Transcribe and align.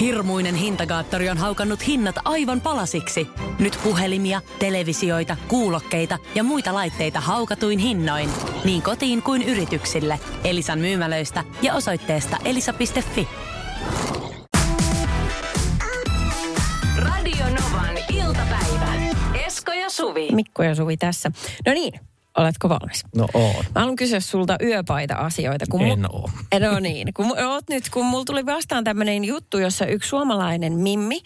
Hirmuinen 0.00 0.54
hintakaattori 0.54 1.28
on 1.28 1.38
haukannut 1.38 1.86
hinnat 1.86 2.16
aivan 2.24 2.60
palasiksi. 2.60 3.28
Nyt 3.58 3.78
puhelimia, 3.84 4.40
televisioita, 4.58 5.36
kuulokkeita 5.48 6.18
ja 6.34 6.42
muita 6.42 6.74
laitteita 6.74 7.20
haukatuin 7.20 7.78
hinnoin. 7.78 8.30
Niin 8.64 8.82
kotiin 8.82 9.22
kuin 9.22 9.42
yrityksille. 9.42 10.20
Elisan 10.44 10.78
myymälöistä 10.78 11.44
ja 11.62 11.74
osoitteesta 11.74 12.36
elisa.fi. 12.44 13.28
Radio 16.98 17.44
Novan 17.44 17.96
iltapäivä. 18.12 18.92
Esko 19.46 19.72
ja 19.72 19.90
Suvi. 19.90 20.28
Mikko 20.32 20.62
ja 20.62 20.74
Suvi 20.74 20.96
tässä. 20.96 21.30
No 21.66 21.72
niin, 21.72 22.00
oletko 22.38 22.68
valmis? 22.68 23.04
No 23.16 23.28
oon. 23.34 23.64
Mä 23.74 23.80
haluan 23.80 23.96
kysyä 23.96 24.20
sulta 24.20 24.56
yöpaita-asioita. 24.62 25.64
Kun 25.70 25.82
En 25.82 25.98
mu- 25.98 26.08
oo. 26.12 26.30
No 26.70 26.80
niin, 26.80 27.14
kun 27.14 27.38
oot 27.46 27.64
nyt, 27.68 27.90
kun 27.90 28.06
mulla 28.06 28.24
tuli 28.24 28.46
vastaan 28.46 28.84
tämmöinen 28.84 29.24
juttu, 29.24 29.58
jossa 29.58 29.86
yksi 29.86 30.08
suomalainen 30.08 30.72
Mimmi 30.72 31.20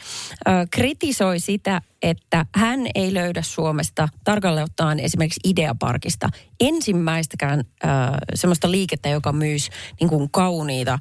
ö, 0.49 0.51
kritisoi 0.71 1.41
sitä, 1.41 1.81
että 2.03 2.47
hän 2.57 2.81
ei 2.95 3.15
löydä 3.15 3.43
Suomesta 3.43 4.09
tarkalleen 4.25 4.65
ottaen 4.65 5.01
esimerkiksi 5.01 5.41
Ideaparkista 5.45 6.29
ensimmäistäkään 6.61 7.61
ö, 7.61 7.89
semmoista 8.35 8.71
liikettä, 8.71 9.09
joka 9.09 9.33
myys 9.33 9.71
niin 10.01 10.09
kuin 10.09 10.31
kauniita 10.31 10.99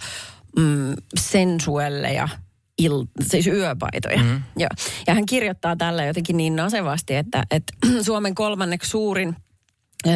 mm, 0.58 0.94
sensuelleja 1.20 2.30
il, 2.78 3.06
siis 3.22 3.48
yöpaitoja. 3.48 4.18
Mm-hmm. 4.18 4.42
Ja, 4.60 4.68
ja 5.08 5.14
hän 5.14 5.26
kirjoittaa 5.26 5.76
tällä 5.76 6.06
jotenkin 6.06 6.38
niin 6.38 6.56
nasevasti, 6.56 7.16
että, 7.16 7.44
että 7.52 7.74
Suomen 8.06 8.36
kolmanneksi 8.36 8.90
suurin 8.90 9.36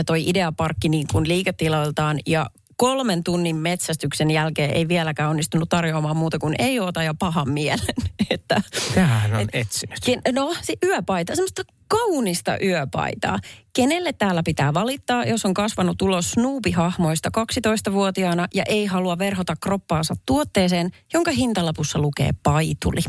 toi 0.05 0.29
Ideaparkki 0.29 0.89
niin 0.89 1.07
kuin 1.11 1.27
liiketiloiltaan 1.27 2.19
ja 2.27 2.49
kolmen 2.77 3.23
tunnin 3.23 3.55
metsästyksen 3.55 4.31
jälkeen 4.31 4.71
ei 4.71 4.87
vieläkään 4.87 5.29
onnistunut 5.29 5.69
tarjoamaan 5.69 6.17
muuta 6.17 6.39
kuin 6.39 6.55
ei 6.59 6.79
oota 6.79 7.03
ja 7.03 7.13
pahan 7.13 7.49
mielen. 7.49 7.95
että, 8.29 8.61
Tähän 8.95 9.21
hän 9.21 9.41
on 9.41 9.47
etsinyt. 9.53 9.99
Ken, 10.05 10.21
no, 10.31 10.55
se 10.61 10.73
yöpaita, 10.83 11.35
semmoista 11.35 11.63
kaunista 11.87 12.57
yöpaitaa. 12.63 13.39
Kenelle 13.73 14.13
täällä 14.13 14.41
pitää 14.45 14.73
valittaa, 14.73 15.25
jos 15.25 15.45
on 15.45 15.53
kasvanut 15.53 16.01
ulos 16.01 16.31
Snoopy-hahmoista 16.31 17.29
12-vuotiaana 17.37 18.47
ja 18.53 18.63
ei 18.67 18.85
halua 18.85 19.17
verhota 19.17 19.55
kroppaansa 19.55 20.15
tuotteeseen, 20.25 20.91
jonka 21.13 21.31
hintalapussa 21.31 21.99
lukee 21.99 22.29
paituli. 22.43 23.01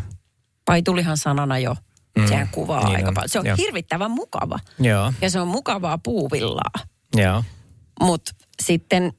Paitulihan 0.64 1.16
sanana 1.16 1.58
jo, 1.58 1.76
mm, 2.18 2.26
sehän 2.28 2.48
kuvaa 2.52 2.84
niin 2.84 2.96
aika 2.96 3.08
on, 3.08 3.14
paljon. 3.14 3.28
Se 3.28 3.38
on 3.38 3.46
joo. 3.46 3.56
hirvittävän 3.58 4.10
mukava. 4.10 4.58
Joo, 4.78 5.12
Ja 5.20 5.30
se 5.30 5.40
on 5.40 5.48
mukavaa 5.48 5.98
puuvillaa. 5.98 6.72
joo. 7.14 7.44
Mutta 8.00 8.32
sitten, 8.62 9.12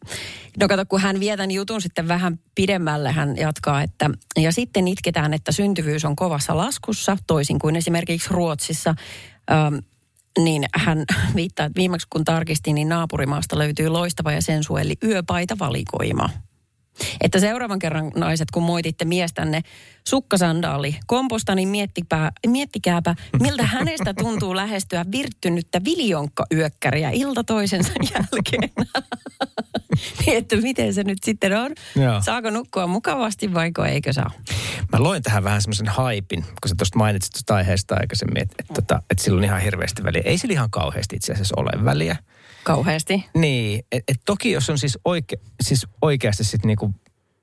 no 0.59 0.67
kato, 0.67 0.86
kun 0.86 1.02
hän 1.02 1.20
vie 1.20 1.38
tämän 1.38 1.52
jutun 1.52 1.81
sitten 1.81 2.08
vähän 2.08 2.39
pidemmälle, 2.56 3.12
hän 3.12 3.38
jatkaa, 3.38 3.81
että 3.81 4.09
ja 4.39 4.52
sitten 4.52 4.88
itketään, 4.88 5.34
että 5.34 5.52
syntyvyys 5.52 6.06
on 6.06 6.16
kovassa 6.16 6.58
laskussa, 6.58 7.17
toisin 7.28 7.59
kuin 7.59 7.76
esimerkiksi 7.76 8.30
Ruotsissa. 8.31 8.95
Öm, 9.52 9.80
niin 10.44 10.66
hän 10.76 11.04
viittaa, 11.36 11.66
että 11.66 11.78
viimeksi 11.78 12.08
kun 12.09 12.23
tarkistin, 12.23 12.76
niin 12.76 12.89
naapurimaasta 12.89 13.58
löytyy 13.58 13.89
loistava 13.89 14.32
ja 14.32 14.42
sensuelli 14.42 14.95
yöpaita 15.04 15.59
valikoima. 15.59 16.30
Että 17.22 17.40
seuraavan 17.40 17.80
kerran 17.80 18.12
naiset, 18.16 18.52
kun 18.52 18.64
moititte 18.64 19.06
miestänne 19.06 19.62
sukkasandaali 20.08 20.95
komposta, 21.08 21.56
niin 21.56 21.70
miettikää, 21.70 22.31
miettikääpä, 22.48 23.16
miltä 23.42 23.64
hänestä 23.64 24.14
tuntuu 24.14 24.56
lähestyä 24.56 25.06
virttynyttä 25.12 25.81
viljonkkayökkäriä 25.84 27.09
ilta 27.14 27.44
toisensa 27.44 27.92
jälkeen. 28.14 28.70
niin, 30.26 30.38
että 30.38 30.56
miten 30.56 30.94
se 30.94 31.04
nyt 31.04 31.23
sitten 31.23 31.58
on? 31.58 31.72
Joo. 31.95 32.22
Saako 32.22 32.50
nukkua 32.50 32.88
mukavasti 32.88 33.54
vaiko 33.54 33.86
eikö 33.86 34.14
saa? 34.14 34.32
Mä 34.94 35.04
loin 35.04 35.23
tähän 35.23 35.44
vähän 35.44 35.61
semmoisen 35.61 35.88
haipin, 35.88 36.42
kun 36.42 36.70
sä 36.70 36.76
tuosta 36.78 36.98
mainitsit 36.98 37.34
tuosta 37.34 37.56
aiheesta 37.56 37.95
aikaisemmin, 37.95 38.42
että, 38.42 38.56
että, 38.59 38.73
että, 38.80 39.02
että 39.09 39.23
sillä 39.23 39.38
on 39.38 39.44
ihan 39.44 39.61
hirveästi 39.61 40.04
väliä. 40.04 40.22
Ei 40.26 40.38
sillä 40.38 40.54
ihan 40.54 40.70
kauheasti 40.70 41.16
itse 41.16 41.34
asiassa 41.34 41.56
ole 41.58 41.86
väliä. 41.86 42.16
Kauheasti. 42.68 43.26
Niin, 43.33 43.86
että 43.92 44.11
et 44.11 44.22
toki 44.26 44.52
jos 44.52 44.70
on 44.70 44.78
siis, 44.78 45.00
oike, 45.05 45.38
siis 45.61 45.88
oikeasti 46.02 46.44
sitten 46.44 46.67
niinku 46.67 46.94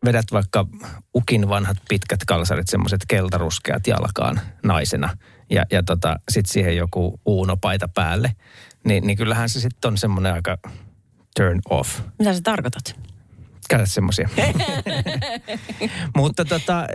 vedät 0.05 0.25
vaikka 0.33 0.67
ukin 1.15 1.49
vanhat 1.49 1.77
pitkät 1.89 2.21
kalsarit, 2.27 2.69
semmoiset 2.69 3.01
keltaruskeat 3.09 3.87
jalkaan 3.87 4.41
naisena 4.63 5.17
ja, 5.51 5.65
ja 5.71 5.83
tota, 5.83 6.17
sitten 6.29 6.53
siihen 6.53 6.77
joku 6.77 7.21
uunopaita 7.27 7.89
päälle, 7.89 8.33
niin, 8.85 9.07
niin 9.07 9.17
kyllähän 9.17 9.49
se 9.49 9.61
sitten 9.61 9.89
on 9.89 9.99
semmoinen 9.99 10.33
aika 10.33 10.59
turn 11.37 11.61
off. 11.71 12.01
Mitä 12.19 12.35
sä 12.35 12.41
tarkoitat? 12.43 13.01
Käytä 13.69 13.87
semmoisia. 13.87 14.29
Mutta 16.17 16.45
tota, 16.45 16.87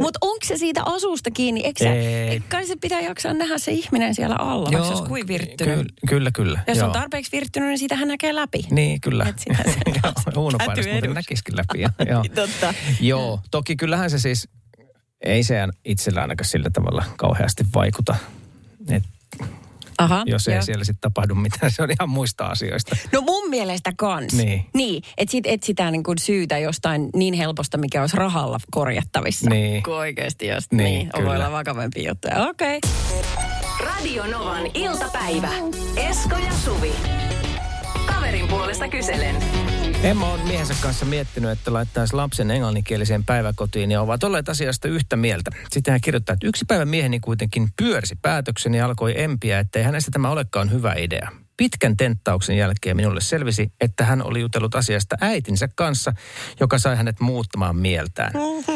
Mutta 0.00 0.18
onko 0.20 0.44
se 0.44 0.56
siitä 0.56 0.82
asusta 0.86 1.30
kiinni? 1.30 1.60
Eikö 1.64 1.84
sä, 1.84 1.94
Ei. 1.94 2.40
kai 2.40 2.66
se 2.66 2.76
pitää 2.76 3.00
jaksaa 3.00 3.34
nähdä 3.34 3.58
se 3.58 3.72
ihminen 3.72 4.14
siellä 4.14 4.36
alla, 4.36 4.70
vaikka 4.72 4.96
se 4.96 5.02
kuin 5.08 5.26
virttynyt. 5.26 5.76
Kyllä, 5.76 5.90
kyllä. 6.08 6.30
kyllä 6.30 6.60
Jos 6.68 6.78
joo. 6.78 6.86
on 6.86 6.92
tarpeeksi 6.92 7.32
virttynyt, 7.32 7.68
niin 7.68 7.78
sitä 7.78 7.96
hän 7.96 8.08
näkee 8.08 8.34
läpi. 8.34 8.66
Niin, 8.70 9.00
kyllä. 9.00 9.26
Et 9.28 9.38
sitä 9.38 9.62
se 9.64 9.80
Joo, 10.34 10.50
muuten 10.92 11.14
näkisikin 11.14 11.56
läpi. 11.56 11.82
Joo. 12.10 12.24
Totta. 12.34 12.74
Joo, 13.00 13.40
toki 13.50 13.76
kyllähän 13.76 14.10
se 14.10 14.18
siis, 14.18 14.48
ei 15.20 15.42
se 15.42 15.56
itsellä 15.84 16.20
ainakaan 16.20 16.48
sillä 16.48 16.70
tavalla 16.70 17.04
kauheasti 17.16 17.64
vaikuta. 17.74 18.16
Et 18.90 19.02
Aha, 19.98 20.22
jos 20.26 20.48
ei 20.48 20.54
joo. 20.54 20.62
siellä 20.62 20.84
sitten 20.84 21.00
tapahdu 21.00 21.34
mitään, 21.34 21.72
se 21.72 21.82
on 21.82 21.90
ihan 21.90 22.08
muista 22.10 22.46
asioista. 22.46 22.96
No 23.12 23.20
mun 23.20 23.50
mielestä 23.50 23.92
kans. 23.96 24.32
Niin. 24.32 24.66
Niin, 24.74 25.02
että 25.16 25.30
sit 25.32 25.46
etsitään 25.46 25.92
niin 25.92 26.02
kuin 26.02 26.18
syytä 26.18 26.58
jostain 26.58 27.08
niin 27.14 27.34
helposta, 27.34 27.78
mikä 27.78 28.00
olisi 28.00 28.16
rahalla 28.16 28.58
korjattavissa. 28.70 29.50
Niin. 29.50 29.82
Kun 29.82 29.94
oikeasti 29.96 30.46
jos 30.46 30.64
Niin, 30.70 30.84
niin, 30.84 31.00
on 31.14 31.24
voi 31.24 31.32
kyllä. 31.32 31.46
olla 31.46 31.58
vakavempia 31.58 32.10
juttuja. 32.10 32.46
Okei. 32.48 32.78
Okay. 32.78 32.90
Radio 33.86 34.26
Novan 34.26 34.66
iltapäivä. 34.74 35.48
Esko 35.96 36.36
ja 36.36 36.52
Suvi. 36.64 36.92
Kaverin 38.06 38.48
puolesta 38.48 38.88
kyselen. 38.88 39.36
Emma 40.06 40.32
on 40.32 40.40
miehensä 40.40 40.74
kanssa 40.82 41.04
miettinyt, 41.04 41.50
että 41.50 41.72
laittaisi 41.72 42.14
lapsen 42.14 42.50
englanninkieliseen 42.50 43.24
päiväkotiin 43.24 43.90
ja 43.90 44.00
ovat 44.00 44.24
olleet 44.24 44.48
asiasta 44.48 44.88
yhtä 44.88 45.16
mieltä. 45.16 45.50
Sitten 45.70 45.92
hän 45.92 46.00
kirjoittaa, 46.00 46.32
että 46.32 46.46
yksi 46.46 46.64
päivä 46.64 46.84
mieheni 46.84 47.20
kuitenkin 47.20 47.68
pyörsi 47.76 48.14
päätöksen 48.22 48.74
ja 48.74 48.86
alkoi 48.86 49.22
empiä, 49.22 49.58
että 49.58 49.78
ei 49.78 49.84
hänestä 49.84 50.10
tämä 50.10 50.30
olekaan 50.30 50.72
hyvä 50.72 50.94
idea. 50.98 51.32
Pitkän 51.56 51.96
tenttauksen 51.96 52.56
jälkeen 52.56 52.96
minulle 52.96 53.20
selvisi, 53.20 53.72
että 53.80 54.04
hän 54.04 54.22
oli 54.22 54.40
jutellut 54.40 54.74
asiasta 54.74 55.16
äitinsä 55.20 55.68
kanssa, 55.76 56.12
joka 56.60 56.78
sai 56.78 56.96
hänet 56.96 57.20
muuttamaan 57.20 57.76
mieltään. 57.76 58.32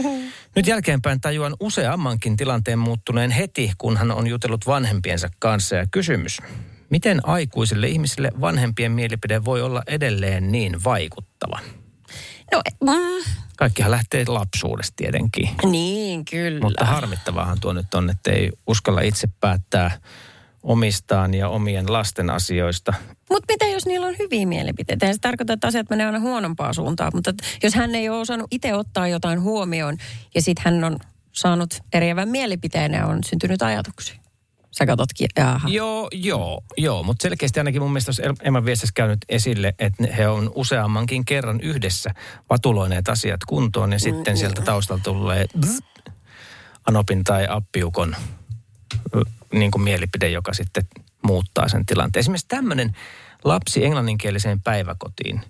Nyt 0.57 0.67
jälkeenpäin 0.67 1.21
tajuan 1.21 1.57
useammankin 1.61 2.37
tilanteen 2.37 2.79
muuttuneen 2.79 3.31
heti, 3.31 3.73
kun 3.79 3.97
hän 3.97 4.11
on 4.11 4.27
jutellut 4.27 4.67
vanhempiensa 4.67 5.29
kanssa. 5.39 5.77
Ja 5.77 5.87
kysymys, 5.91 6.39
miten 6.91 7.29
aikuisille 7.29 7.89
ihmisille 7.89 8.33
vanhempien 8.41 8.93
mielipide 8.93 9.45
voi 9.45 9.63
olla 9.63 9.83
edelleen 9.87 10.53
niin 10.53 10.85
vaikuttava? 10.85 11.59
No, 12.53 12.63
mm, 12.81 13.33
Kaikkihan 13.57 13.91
lähtee 13.91 14.25
lapsuudesta 14.29 14.93
tietenkin. 14.97 15.49
niin 15.71 16.25
kyllä. 16.25 16.61
Mutta 16.61 16.85
harmittavaahan 16.85 17.61
tuo 17.61 17.73
nyt 17.73 17.95
on, 17.95 18.11
että 18.11 18.31
ei 18.31 18.51
uskalla 18.67 19.01
itse 19.01 19.29
päättää 19.41 20.01
omistaan 20.63 21.35
ja 21.35 21.49
omien 21.49 21.93
lasten 21.93 22.31
asioista. 22.31 22.95
Mutta 23.31 23.53
mitä 23.53 23.67
jos 23.67 23.87
niillä 23.87 24.07
on 24.07 24.19
hyviä 24.19 24.47
mielipiteitä? 24.47 25.07
Eihän 25.07 25.15
se 25.15 25.21
tarkoita, 25.21 25.53
että 25.53 25.67
asiat 25.67 25.91
menee 25.91 26.07
aina 26.07 26.21
huonompaan 26.21 26.75
suuntaan. 26.75 27.13
Mutta 27.15 27.33
jos 27.63 27.75
hän 27.75 27.95
ei 27.95 28.09
ole 28.09 28.19
osannut 28.21 28.49
itse 28.51 28.75
ottaa 28.75 29.09
jotain 29.09 29.43
huomioon 29.43 29.97
ja 30.35 30.43
sitten 30.43 30.65
hän 30.65 30.85
on 30.85 30.99
saanut 31.33 31.75
eriävän 31.93 32.29
mielipiteen 32.29 32.93
ja 32.93 33.07
on 33.07 33.19
syntynyt 33.25 33.63
ajatuksia. 33.63 34.21
Sä 34.71 34.87
katsotkin, 34.87 35.29
jaha. 35.37 35.69
Joo, 35.69 36.09
joo, 36.13 36.63
joo, 36.77 37.03
mutta 37.03 37.23
selkeästi 37.23 37.61
ainakin 37.61 37.83
mun 37.83 37.91
mielestä 37.91 38.09
olisi 38.09 38.23
Emman 38.43 38.65
viestissä 38.65 38.93
käynyt 38.95 39.19
esille, 39.29 39.75
että 39.79 40.07
he 40.17 40.29
on 40.29 40.53
useammankin 40.55 41.25
kerran 41.25 41.61
yhdessä 41.61 42.15
vatuloineet 42.51 43.09
asiat 43.09 43.41
kuntoon 43.47 43.93
ja 43.93 43.99
sitten 43.99 44.37
sieltä 44.37 44.63
taustalta 44.63 45.03
tulee 45.03 45.47
bzz, 45.61 45.81
Anopin 46.87 47.25
tai 47.25 47.47
Appiukon 47.51 48.17
niin 49.53 49.71
kuin 49.71 49.83
mielipide, 49.83 50.29
joka 50.29 50.53
sitten 50.53 50.85
muuttaa 51.23 51.69
sen 51.69 51.87
tilanteen. 51.87 52.21
Esimerkiksi 52.21 52.49
tämmöinen 52.49 52.97
lapsi 53.45 53.85
englanninkieliseen 53.85 54.61
päiväkotiin. 54.61 55.41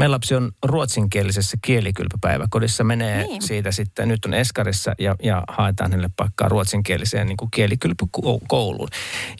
Meidän 0.00 0.10
lapsi 0.12 0.34
on 0.34 0.52
ruotsinkielisessä 0.64 1.56
kielikylpypäiväkodissa, 1.62 2.84
menee 2.84 3.26
Niin. 3.26 3.42
siitä 3.42 3.72
sitten, 3.72 4.08
nyt 4.08 4.24
on 4.24 4.34
Eskarissa 4.34 4.94
ja, 4.98 5.16
ja 5.22 5.42
haetaan 5.48 5.90
hänelle 5.90 6.10
paikkaa 6.16 6.48
ruotsinkieliseen 6.48 7.26
niin 7.26 7.36
kuin 7.36 7.50
kielikylpykouluun. 7.50 8.88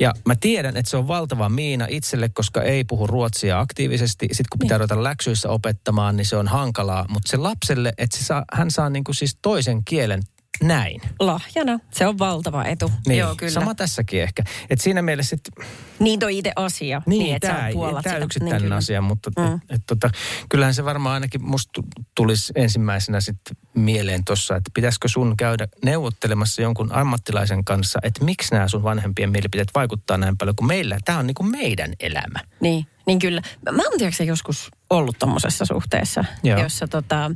Ja 0.01 0.13
mä 0.27 0.35
tiedän, 0.41 0.77
että 0.77 0.91
se 0.91 0.97
on 0.97 1.09
valtava 1.09 1.49
miina 1.49 1.87
itselle, 1.89 2.29
koska 2.29 2.63
ei 2.63 2.85
puhu 2.85 3.07
ruotsia 3.07 3.61
aktiivisesti. 3.61 4.27
Sitten 4.33 4.47
kun 4.53 4.59
pitää 4.59 4.79
ruveta 4.79 5.03
läksyissä 5.03 5.49
opettamaan, 5.49 6.17
niin 6.17 6.27
se 6.27 6.37
on 6.37 6.49
hankalaa. 6.49 7.07
Mutta 7.09 7.31
se 7.31 7.37
lapselle, 7.37 7.93
että 7.99 8.17
se 8.17 8.25
saa, 8.25 8.45
hän 8.53 8.71
saa 8.71 8.91
niin 8.91 9.05
kuin 9.05 9.15
siis 9.15 9.39
toisen 9.43 9.85
kielen 9.85 10.23
näin. 10.63 11.01
Lahjana. 11.21 11.79
Se 11.91 12.07
on 12.07 12.19
valtava 12.19 12.65
etu. 12.65 12.93
Niin, 13.07 13.19
Joo, 13.19 13.35
kyllä. 13.37 13.53
Sama 13.53 13.75
tässäkin 13.75 14.23
ehkä. 14.23 14.43
Et 14.71 14.81
siinä 14.81 15.03
mielessä, 15.03 15.37
että 15.37 15.51
Niin 15.99 16.21
toi 16.21 16.39
itse 16.39 16.53
asia. 16.57 17.03
Niin, 17.07 17.35
että 17.37 17.49
tämä, 17.49 18.03
tämä 18.03 18.17
yksittäinen 18.17 18.63
kyllä. 18.63 18.77
asia, 18.77 19.01
mutta 19.03 19.31
Mm. 19.39 19.55
et, 19.55 19.61
et, 19.71 19.83
tota, 19.87 20.11
kyllähän 20.49 20.75
se 20.75 20.85
varmaan 20.85 21.15
ainakin 21.15 21.45
musta 21.45 21.71
tu- 21.73 22.03
tulisi 22.15 22.53
ensimmäisenä 22.57 23.21
sitten 23.21 23.57
mieleen 23.75 24.25
tuossa, 24.25 24.57
että 24.57 24.71
pitäisikö 24.75 25.09
sun 25.09 25.37
käydä 25.37 25.69
neuvottelemassa 25.85 26.63
jonkun 26.63 26.93
ammattilaisen 26.93 27.65
kanssa, 27.65 27.99
että 28.03 28.25
miksi 28.25 28.55
nämä 28.55 28.69
sun 28.69 28.83
vanhempien 28.83 29.31
mielipiteet 29.31 29.69
vaikuttaa 29.75 30.17
näin 30.17 30.37
paljon, 30.39 30.57
kun 30.57 30.67
meillä, 30.67 30.99
tämä 31.05 31.19
on 31.19 31.27
niinku 31.27 31.43
meidän 31.43 31.93
elämä. 32.01 32.39
Niin, 32.61 32.87
niin 33.07 33.19
kyllä. 33.19 33.43
Mä 33.73 33.83
oon 33.89 33.99
tiedätkö, 33.99 34.25
joskus 34.25 34.71
ollut 34.91 35.19
tuommoisessa 35.19 35.65
suhteessa, 35.65 36.25
Joo. 36.43 36.61
jossa 36.63 36.89
tota, 36.89 37.31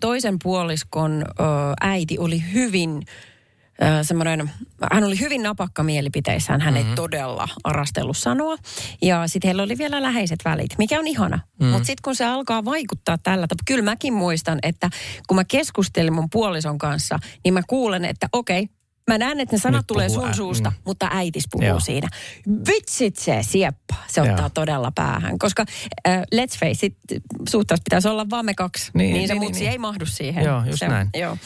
toisen 0.00 0.36
puoliskon 0.42 1.24
äiti 1.80 2.18
oli 2.18 2.42
hyvin 2.52 3.02
semmoinen, 4.02 4.50
hän 4.92 5.04
oli 5.04 5.20
hyvin 5.20 5.42
napakka 5.42 5.82
mielipiteissään, 5.82 6.60
hän 6.60 6.74
Mhm. 6.74 6.88
ei 6.88 6.94
todella 6.94 7.48
arastellut 7.64 8.16
sanoa. 8.16 8.56
Ja 9.02 9.28
sitten 9.28 9.48
heillä 9.48 9.62
oli 9.62 9.78
vielä 9.78 10.02
läheiset 10.02 10.38
välit, 10.44 10.70
mikä 10.78 10.98
on 10.98 11.06
ihana. 11.06 11.36
Mhm. 11.36 11.64
Mm. 11.64 11.70
Mutta 11.72 11.86
sitten 11.86 12.02
kun 12.04 12.14
se 12.14 12.24
alkaa 12.24 12.64
vaikuttaa 12.64 13.18
tällä 13.18 13.46
tavalla, 13.46 13.62
kyllä 13.66 13.82
mäkin 13.84 14.14
muistan, 14.14 14.58
että 14.62 14.90
kun 15.28 15.34
mä 15.36 15.44
keskustelin 15.44 16.12
mun 16.12 16.30
puolison 16.30 16.78
kanssa, 16.78 17.18
niin 17.44 17.54
mä 17.54 17.60
kuulen, 17.66 18.04
että 18.04 18.28
okei, 18.32 18.68
Mä 19.10 19.18
näen, 19.18 19.40
että 19.40 19.56
ne 19.56 19.60
sanat 19.60 19.78
Nyt 19.80 19.86
tulee 19.86 20.08
sun 20.08 20.28
ä- 20.28 20.32
suusta, 20.32 20.70
mm. 20.70 20.76
mutta 20.84 21.08
äitis 21.10 21.44
puhuu 21.50 21.68
Joo. 21.68 21.80
siinä. 21.80 22.08
Vitsit 22.68 23.16
se 23.16 23.38
sieppa, 23.42 23.94
se 24.08 24.20
ottaa 24.20 24.38
Joo. 24.38 24.50
todella 24.54 24.92
päähän. 24.94 25.38
Koska 25.38 25.64
äh, 26.08 26.20
let's 26.20 26.58
face 26.60 26.86
it, 26.86 26.96
suhteessa 27.48 27.82
pitäisi 27.84 28.08
olla 28.08 28.26
vaan 28.30 28.44
me 28.44 28.54
kaksi. 28.54 28.90
Niin, 28.94 29.04
Niin, 29.04 29.14
niin 29.14 29.28
se 29.28 29.34
niin, 29.34 29.42
mutsi 29.42 29.60
niin. 29.60 29.70
ei 29.70 29.78
mahdu 29.78 30.06
siihen. 30.06 30.44
Joo, 30.44 30.64
just 30.66 30.78
se, 30.78 30.88
näin. 30.88 31.08
Joo. 31.16 31.36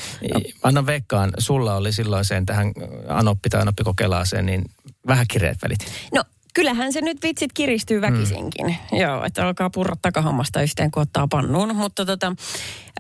Anna 0.63 0.87
veikkaan, 0.87 1.33
sulla 1.39 1.75
oli 1.77 1.93
silloiseen 1.93 2.47
tähän 2.47 2.73
Anoppi 3.09 3.49
tai 3.49 3.61
Anoppi 3.63 3.85
kokelaaseen, 3.85 4.47
niin 4.47 4.65
vähän 5.07 5.27
kireät 5.31 5.59
välit. 5.63 5.79
No 6.15 6.23
kyllähän 6.59 6.93
se 6.93 7.01
nyt 7.01 7.23
vitsit 7.23 7.53
kiristyy 7.53 8.01
väkisinkin. 8.01 8.67
Mm. 8.67 8.99
Joo, 8.99 9.25
että 9.25 9.47
alkaa 9.47 9.71
purra 9.71 9.97
takahammasta 10.03 10.63
yhteen, 10.63 10.91
kun 10.91 11.03
ottaa 11.03 11.29
pannuun. 11.29 11.77
Mutta 11.77 12.07
tota, 12.07 12.27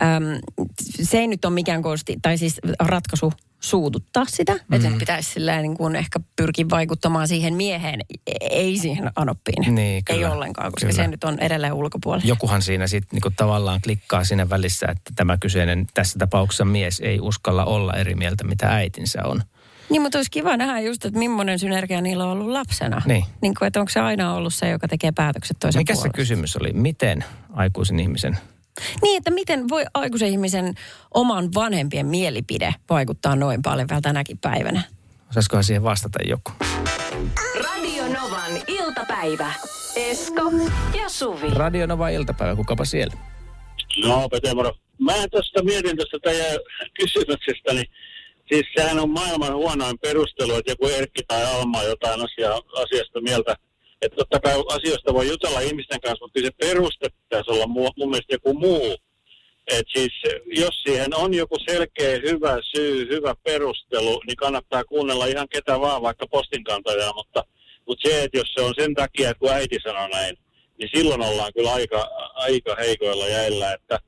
äm, 0.02 0.56
se 1.02 1.18
ei 1.18 1.26
nyt 1.26 1.44
ole 1.44 1.54
mikään 1.54 1.82
konsti, 1.82 2.16
tai 2.22 2.38
siis 2.38 2.60
ratkaisu 2.80 3.32
suututtaa 3.60 4.24
sitä. 4.26 4.52
Mm. 4.52 4.74
Että 4.76 4.88
nyt 4.88 4.98
pitäisi 4.98 5.32
silleen 5.32 5.62
niin 5.62 5.76
kuin 5.76 5.96
ehkä 5.96 6.20
pyrkiä 6.36 6.64
vaikuttamaan 6.70 7.28
siihen 7.28 7.54
mieheen, 7.54 8.00
ei 8.40 8.78
siihen 8.78 9.10
anoppiin. 9.16 9.74
Niin, 9.74 9.78
ei 9.78 10.02
kyllä, 10.02 10.32
ollenkaan, 10.32 10.72
koska 10.72 10.90
kyllä. 10.90 11.02
se 11.02 11.08
nyt 11.08 11.24
on 11.24 11.38
edelleen 11.38 11.72
ulkopuolella. 11.72 12.28
Jokuhan 12.28 12.62
siinä 12.62 12.86
sitten 12.86 13.16
niinku 13.16 13.30
tavallaan 13.36 13.80
klikkaa 13.80 14.24
siinä 14.24 14.50
välissä, 14.50 14.86
että 14.86 15.12
tämä 15.16 15.36
kyseinen 15.36 15.86
tässä 15.94 16.18
tapauksessa 16.18 16.64
mies 16.64 17.00
ei 17.00 17.20
uskalla 17.20 17.64
olla 17.64 17.94
eri 17.94 18.14
mieltä, 18.14 18.44
mitä 18.44 18.68
äitinsä 18.68 19.24
on. 19.24 19.42
Niin, 19.90 20.02
mutta 20.02 20.18
olisi 20.18 20.30
kiva 20.30 20.56
nähdä 20.56 20.80
just, 20.80 21.04
että 21.04 21.18
millainen 21.18 21.58
synergia 21.58 22.00
niillä 22.00 22.24
on 22.24 22.30
ollut 22.30 22.48
lapsena. 22.48 23.02
Niin. 23.06 23.24
niin 23.42 23.54
kuin, 23.58 23.66
että 23.66 23.80
onko 23.80 23.90
se 23.90 24.00
aina 24.00 24.34
ollut 24.34 24.54
se, 24.54 24.68
joka 24.68 24.88
tekee 24.88 25.12
päätökset 25.12 25.56
toisen 25.60 25.80
Mikä 25.80 25.94
se 25.94 25.98
puolesta. 25.98 26.16
kysymys 26.16 26.56
oli? 26.56 26.72
Miten 26.72 27.24
aikuisen 27.52 28.00
ihmisen? 28.00 28.38
Niin, 29.02 29.16
että 29.18 29.30
miten 29.30 29.68
voi 29.68 29.84
aikuisen 29.94 30.28
ihmisen 30.28 30.74
oman 31.14 31.54
vanhempien 31.54 32.06
mielipide 32.06 32.74
vaikuttaa 32.90 33.36
noin 33.36 33.62
paljon 33.62 33.88
vielä 33.88 34.00
tänäkin 34.00 34.38
päivänä? 34.38 34.82
Osaisikohan 35.30 35.64
siihen 35.64 35.82
vastata 35.82 36.18
joku? 36.28 36.52
Radio 37.64 38.04
Novan 38.04 38.52
iltapäivä. 38.66 39.52
Esko 39.96 40.42
ja 41.02 41.08
Suvi. 41.08 41.50
Radio 41.50 41.86
Nova 41.86 42.08
iltapäivä, 42.08 42.56
kukapa 42.56 42.84
siellä? 42.84 43.14
No, 44.04 44.28
Pete 44.28 44.54
moro. 44.54 44.72
Mä 45.00 45.12
tuosta 45.30 45.62
mietin 45.64 45.96
tuosta 45.96 46.18
teidän 46.22 46.58
kysymyksestä, 47.00 47.72
niin 47.74 47.86
siis 48.52 48.66
sehän 48.76 48.98
on 48.98 49.10
maailman 49.10 49.54
huonoin 49.54 49.98
perustelu, 49.98 50.54
että 50.54 50.72
joku 50.72 50.86
Erkki 50.86 51.22
tai 51.28 51.44
Alma 51.44 51.82
jotain 51.82 52.20
asia, 52.20 52.50
asiasta 52.82 53.20
mieltä. 53.20 53.56
Että 54.02 54.16
totta 54.16 54.40
kai 54.40 54.64
asioista 54.68 55.14
voi 55.14 55.28
jutella 55.28 55.60
ihmisten 55.60 56.00
kanssa, 56.00 56.24
mutta 56.24 56.40
se 56.40 56.50
peruste 56.60 57.08
pitäisi 57.22 57.50
olla 57.50 57.66
mu, 57.66 57.90
mun 57.96 58.10
mielestä 58.10 58.34
joku 58.34 58.54
muu. 58.54 58.96
Et 59.66 59.86
siis 59.94 60.12
jos 60.46 60.82
siihen 60.82 61.14
on 61.14 61.34
joku 61.34 61.56
selkeä, 61.70 62.20
hyvä 62.26 62.58
syy, 62.76 63.08
hyvä 63.10 63.34
perustelu, 63.44 64.22
niin 64.26 64.36
kannattaa 64.36 64.84
kuunnella 64.84 65.26
ihan 65.26 65.48
ketä 65.48 65.80
vaan, 65.80 66.02
vaikka 66.02 66.26
postinkantajaa, 66.26 67.12
mutta, 67.12 67.44
mutta 67.86 68.08
se, 68.08 68.22
että 68.22 68.38
jos 68.38 68.52
se 68.54 68.60
on 68.60 68.74
sen 68.78 68.94
takia, 68.94 69.34
kun 69.34 69.50
äiti 69.50 69.76
sanoo 69.82 70.08
näin, 70.08 70.36
niin 70.78 70.90
silloin 70.94 71.22
ollaan 71.22 71.52
kyllä 71.56 71.72
aika, 71.72 72.08
aika 72.34 72.76
heikoilla 72.76 73.28
jäillä, 73.28 73.72
että 73.72 73.98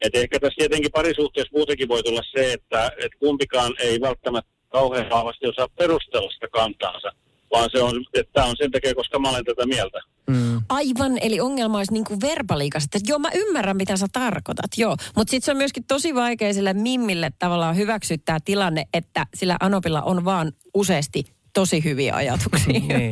et 0.00 0.14
ehkä 0.14 0.40
tässä 0.40 0.56
tietenkin 0.58 0.92
parisuhteessa 0.92 1.56
muutenkin 1.56 1.88
voi 1.88 2.02
tulla 2.02 2.22
se, 2.34 2.52
että 2.52 2.90
et 3.04 3.12
kumpikaan 3.18 3.74
ei 3.78 4.00
välttämättä 4.00 4.50
kauhean 4.68 5.10
vahvasti 5.10 5.46
osaa 5.46 5.68
perustella 5.78 6.30
sitä 6.30 6.48
kantaansa, 6.52 7.08
vaan 7.52 7.68
se 7.72 7.82
on, 7.82 8.04
että 8.14 8.32
tämä 8.32 8.46
on 8.46 8.56
sen 8.58 8.70
takia, 8.70 8.94
koska 8.94 9.18
mä 9.18 9.30
olen 9.30 9.44
tätä 9.44 9.66
mieltä. 9.66 9.98
Mm. 10.26 10.60
Aivan, 10.68 11.18
eli 11.20 11.40
ongelma 11.40 11.78
olisi 11.78 11.92
niin 11.92 12.04
kuin 12.04 12.20
verbaliikas, 12.20 12.84
että 12.84 12.98
joo, 13.06 13.18
mä 13.18 13.30
ymmärrän, 13.34 13.76
mitä 13.76 13.96
sä 13.96 14.06
tarkoitat, 14.12 14.70
joo. 14.76 14.96
Mutta 15.16 15.30
sitten 15.30 15.44
se 15.44 15.50
on 15.50 15.56
myöskin 15.56 15.84
tosi 15.84 16.14
vaikea 16.14 16.54
sille 16.54 16.72
Mimmille 16.72 17.30
tavallaan 17.38 17.76
hyväksyttää 17.76 18.38
tilanne, 18.44 18.84
että 18.94 19.26
sillä 19.34 19.56
Anopilla 19.60 20.02
on 20.02 20.24
vaan 20.24 20.52
useasti 20.74 21.24
tosi 21.52 21.84
hyviä 21.84 22.14
ajatuksia. 22.14 22.72
niin. 22.88 23.10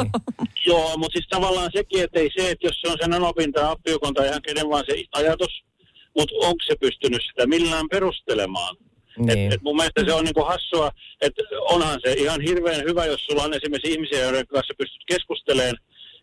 Joo, 0.67 0.97
mutta 0.97 1.17
siis 1.17 1.29
tavallaan 1.29 1.71
sekin, 1.73 2.05
että 2.05 2.21
ei 2.21 2.31
se, 2.39 2.51
että 2.51 2.67
jos 2.67 2.81
se 2.81 2.89
on 2.89 2.97
sen 3.01 3.13
anopin 3.13 3.53
tai 3.53 3.73
appiukon 3.73 4.15
tai 4.15 4.29
ihan 4.29 4.43
kenen 4.43 4.69
vaan 4.69 4.85
se 4.87 5.05
ajatus, 5.13 5.65
mutta 6.19 6.35
onko 6.47 6.63
se 6.67 6.75
pystynyt 6.81 7.23
sitä 7.31 7.47
millään 7.47 7.89
perustelemaan? 7.89 8.77
niin. 9.19 9.47
Et, 9.47 9.53
et 9.53 9.63
mun 9.63 9.77
mielestä 9.77 10.05
se 10.05 10.13
on 10.13 10.25
niinku 10.25 10.45
hassua, 10.45 10.91
että 11.21 11.43
onhan 11.61 12.01
se 12.05 12.13
ihan 12.13 12.41
hirveän 12.41 12.85
hyvä, 12.85 13.07
jos 13.07 13.27
sulla 13.27 13.43
on 13.43 13.55
esimerkiksi 13.55 13.93
ihmisiä, 13.93 14.21
joiden 14.23 14.47
kanssa 14.47 14.75
pystyt 14.79 15.03
keskustelemaan, 15.07 15.77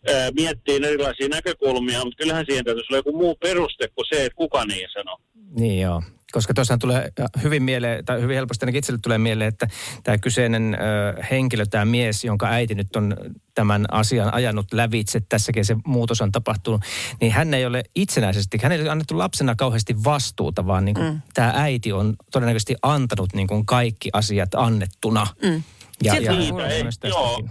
ää, 0.08 0.30
miettiin 0.30 0.84
erilaisia 0.84 1.28
näkökulmia, 1.28 2.04
mutta 2.04 2.22
kyllähän 2.22 2.44
siihen 2.48 2.64
täytyisi 2.64 2.86
olla 2.90 2.98
joku 2.98 3.12
muu 3.12 3.34
peruste 3.34 3.88
kuin 3.88 4.06
se, 4.12 4.24
että 4.24 4.36
kuka 4.36 4.64
niin 4.64 4.88
sanoo. 4.92 5.18
Niin 5.58 5.80
joo. 5.80 6.02
Koska 6.36 6.54
tuossahan 6.54 6.78
tulee 6.78 7.12
hyvin 7.42 7.62
mieleen, 7.62 8.04
tai 8.04 8.20
hyvin 8.20 8.36
helposti 8.36 8.64
ainakin 8.64 8.78
itselle 8.78 9.00
tulee 9.02 9.18
mieleen, 9.18 9.48
että 9.48 9.68
tämä 10.02 10.18
kyseinen 10.18 10.74
ö, 10.74 11.22
henkilö, 11.30 11.66
tämä 11.66 11.84
mies, 11.84 12.24
jonka 12.24 12.46
äiti 12.46 12.74
nyt 12.74 12.96
on 12.96 13.16
tämän 13.54 13.84
asian 13.90 14.34
ajanut 14.34 14.72
lävitse, 14.72 15.20
tässäkin 15.28 15.64
se 15.64 15.76
muutos 15.86 16.20
on 16.20 16.32
tapahtunut, 16.32 16.80
niin 17.20 17.32
hän 17.32 17.54
ei 17.54 17.66
ole 17.66 17.82
itsenäisesti, 17.94 18.58
hän 18.62 18.72
ei 18.72 18.80
ole 18.80 18.90
annettu 18.90 19.18
lapsena 19.18 19.54
kauheasti 19.54 20.04
vastuuta, 20.04 20.66
vaan 20.66 20.84
niin 20.84 20.94
kuin 20.94 21.12
mm. 21.12 21.20
tämä 21.34 21.52
äiti 21.54 21.92
on 21.92 22.14
todennäköisesti 22.32 22.74
antanut 22.82 23.34
niin 23.34 23.46
kuin 23.46 23.66
kaikki 23.66 24.10
asiat 24.12 24.54
annettuna. 24.54 25.26
Mm. 25.42 25.62
Ja, 26.02 26.14
Siltä 26.14 26.32
ja, 26.32 26.68
ei- 26.68 26.84
joo. 27.08 27.48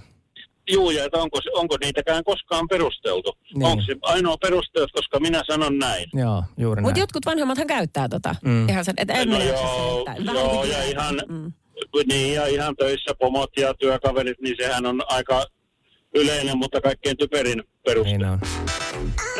Juu, 0.71 0.91
ja 0.91 1.05
että 1.05 1.17
onko, 1.17 1.39
onko 1.53 1.77
niitäkään 1.83 2.23
koskaan 2.23 2.67
perusteltu? 2.67 3.37
Niin. 3.55 3.65
Onko 3.65 3.83
se 3.83 3.95
ainoa 4.01 4.37
peruste, 4.37 4.79
että 4.79 4.93
koska 4.93 5.19
minä 5.19 5.41
sanon 5.47 5.77
näin? 5.79 6.09
Joo, 6.13 6.43
juuri 6.57 6.81
Mutta 6.81 6.99
jotkut 6.99 7.25
vanhemmathan 7.25 7.67
käyttää 7.67 8.09
tota. 8.09 8.35
Mm. 8.41 8.69
Ihan 8.69 8.85
sen, 8.85 8.93
että 8.97 9.13
en 9.13 9.29
No 9.29 9.39
joo, 9.39 10.05
joo, 10.33 10.61
niin 10.63 10.71
ja 10.71 10.83
ihan- 10.83 11.21
Mm. 11.27 11.51
Niin, 12.07 12.33
ja 12.35 12.47
ihan 12.47 12.75
töissä 12.75 13.15
pomot 13.19 13.49
ja 13.57 13.73
työkaverit, 13.73 14.41
niin 14.41 14.55
sehän 14.61 14.85
on 14.85 15.01
aika 15.07 15.45
yleinen, 16.15 16.57
mutta 16.57 16.81
kaikkein 16.81 17.17
typerin 17.17 17.63
peruste. 17.85 18.11
Niin 18.17 18.25
on. 18.25 18.39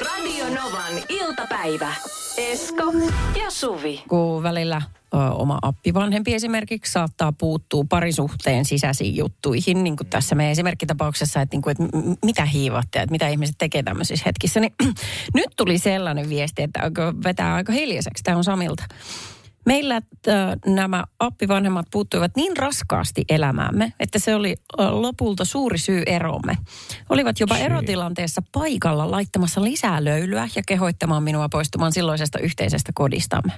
Radio 0.06 0.46
Novan 0.46 0.94
iltapäivä. 1.10 1.94
Esko 2.38 2.84
ja 3.44 3.52
Suvi. 3.52 4.04
kun 4.08 4.44
välillä 4.44 4.82
ö, 5.14 5.18
oma 5.18 5.60
appivanhempi 5.62 6.34
esimerkiksi 6.34 6.92
saattaa 6.92 7.32
puuttua 7.32 7.86
parisuhteen 7.90 8.66
sisäisiin 8.66 9.16
juttuihin, 9.16 9.84
niin 9.84 9.98
kuin 9.98 10.08
tässä 10.08 10.36
meidän 10.36 10.52
esimerkkitapauksessa, 10.52 11.42
että, 11.42 11.56
niin 11.56 11.62
kuin, 11.62 11.72
että 11.72 11.98
m- 11.98 12.16
mitä 12.26 12.46
hiivatte, 12.46 13.00
että 13.00 13.12
mitä 13.12 13.28
ihmiset 13.28 13.56
tekee 13.58 13.84
tämmöisissä 13.84 14.24
hetkissä, 14.26 14.60
niin 14.60 14.74
nyt 15.34 15.50
tuli 15.58 15.78
sellainen 15.78 16.30
viesti, 16.30 16.64
että 16.64 16.80
vetää 17.24 17.54
aika 17.56 17.74
hiljaiseksi. 17.74 18.24
Tämä 18.24 18.38
on 18.38 18.44
Samilta. 18.44 18.84
Meillä 19.66 20.02
nämä 20.66 21.04
appivanhemmat 21.20 21.86
puuttuivat 21.92 22.32
niin 22.36 22.58
raskaasti 22.58 23.26
elämäämme, 23.30 23.94
että 24.00 24.20
se 24.20 24.36
oli 24.36 24.56
lopulta 24.90 25.46
suuri 25.46 25.78
syy 25.78 26.04
eromme. 26.06 26.58
Olivat 27.10 27.40
jopa 27.40 27.58
erotilanteessa 27.58 28.42
paikalla 28.52 29.12
laittamassa 29.12 29.64
lisää 29.64 30.04
löylyä 30.04 30.50
ja 30.56 30.62
kehoittamaan 30.68 31.24
minua 31.24 31.50
poistumaan 31.50 31.92
silloisesta 31.92 32.40
yhteisestä 32.40 32.92
kodistamme. 32.96 33.54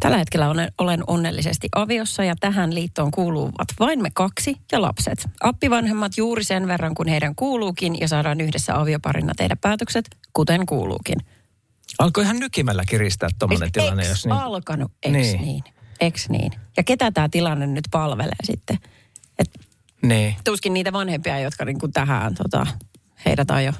Tällä 0.00 0.18
hetkellä 0.18 0.50
olen, 0.50 0.72
olen 0.78 1.04
onnellisesti 1.06 1.68
aviossa 1.76 2.24
ja 2.24 2.34
tähän 2.40 2.74
liittoon 2.74 3.10
kuuluvat 3.10 3.68
vain 3.80 4.02
me 4.02 4.08
kaksi 4.14 4.56
ja 4.72 4.82
lapset. 4.82 5.28
Appivanhemmat 5.40 6.16
juuri 6.16 6.44
sen 6.44 6.68
verran, 6.68 6.94
kun 6.94 7.08
heidän 7.08 7.34
kuuluukin 7.34 8.00
ja 8.00 8.08
saadaan 8.08 8.40
yhdessä 8.40 8.80
avioparina 8.80 9.32
tehdä 9.36 9.56
päätökset, 9.60 10.04
kuten 10.32 10.66
kuuluukin. 10.66 11.16
Alkoi 11.98 12.24
ihan 12.24 12.38
nykimällä 12.38 12.82
kiristää 12.88 13.28
tuommoinen 13.38 13.72
tilanne, 13.72 14.02
Eks 14.02 14.10
jos 14.10 14.24
niin... 14.26 14.32
alkanut, 14.34 14.92
eks 15.02 15.12
Niin. 15.12 15.22
niin. 15.40 15.40
niin. 15.46 15.64
Eks 16.00 16.28
niin. 16.28 16.52
Ja 16.76 16.82
ketä 16.82 17.10
tämä 17.10 17.28
tilanne 17.28 17.66
nyt 17.66 17.84
palvelee 17.90 18.36
sitten? 18.44 18.78
Et 19.38 19.50
Niin. 20.02 20.36
tuskin 20.44 20.74
niitä 20.74 20.92
vanhempia, 20.92 21.38
jotka 21.38 21.64
niinku 21.64 21.88
tähän 21.88 22.34
tota, 22.34 22.66
heidät 23.26 23.50
on 23.50 23.64
jo 23.64 23.72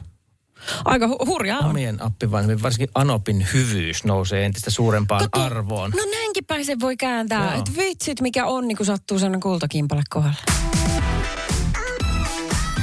aika 0.84 1.06
hu- 1.06 1.26
hurjaa 1.26 1.58
on. 1.58 1.70
Omien 1.70 2.02
appivanhempien, 2.02 2.62
varsinkin 2.62 2.88
Anopin 2.94 3.46
hyvyys 3.52 4.04
nousee 4.04 4.44
entistä 4.46 4.70
suurempaan 4.70 5.30
Kato, 5.30 5.44
arvoon. 5.44 5.90
No 5.90 6.02
näinkin 6.10 6.44
päin 6.44 6.64
se 6.64 6.80
voi 6.80 6.96
kääntää. 6.96 7.54
Että 7.54 7.70
vitsit, 7.76 8.20
mikä 8.20 8.46
onni, 8.46 8.74
kun 8.74 8.86
sattuu 8.86 9.18
sellainen 9.18 9.40
kultakimpale 9.40 10.02
kohdalle. 10.10 10.36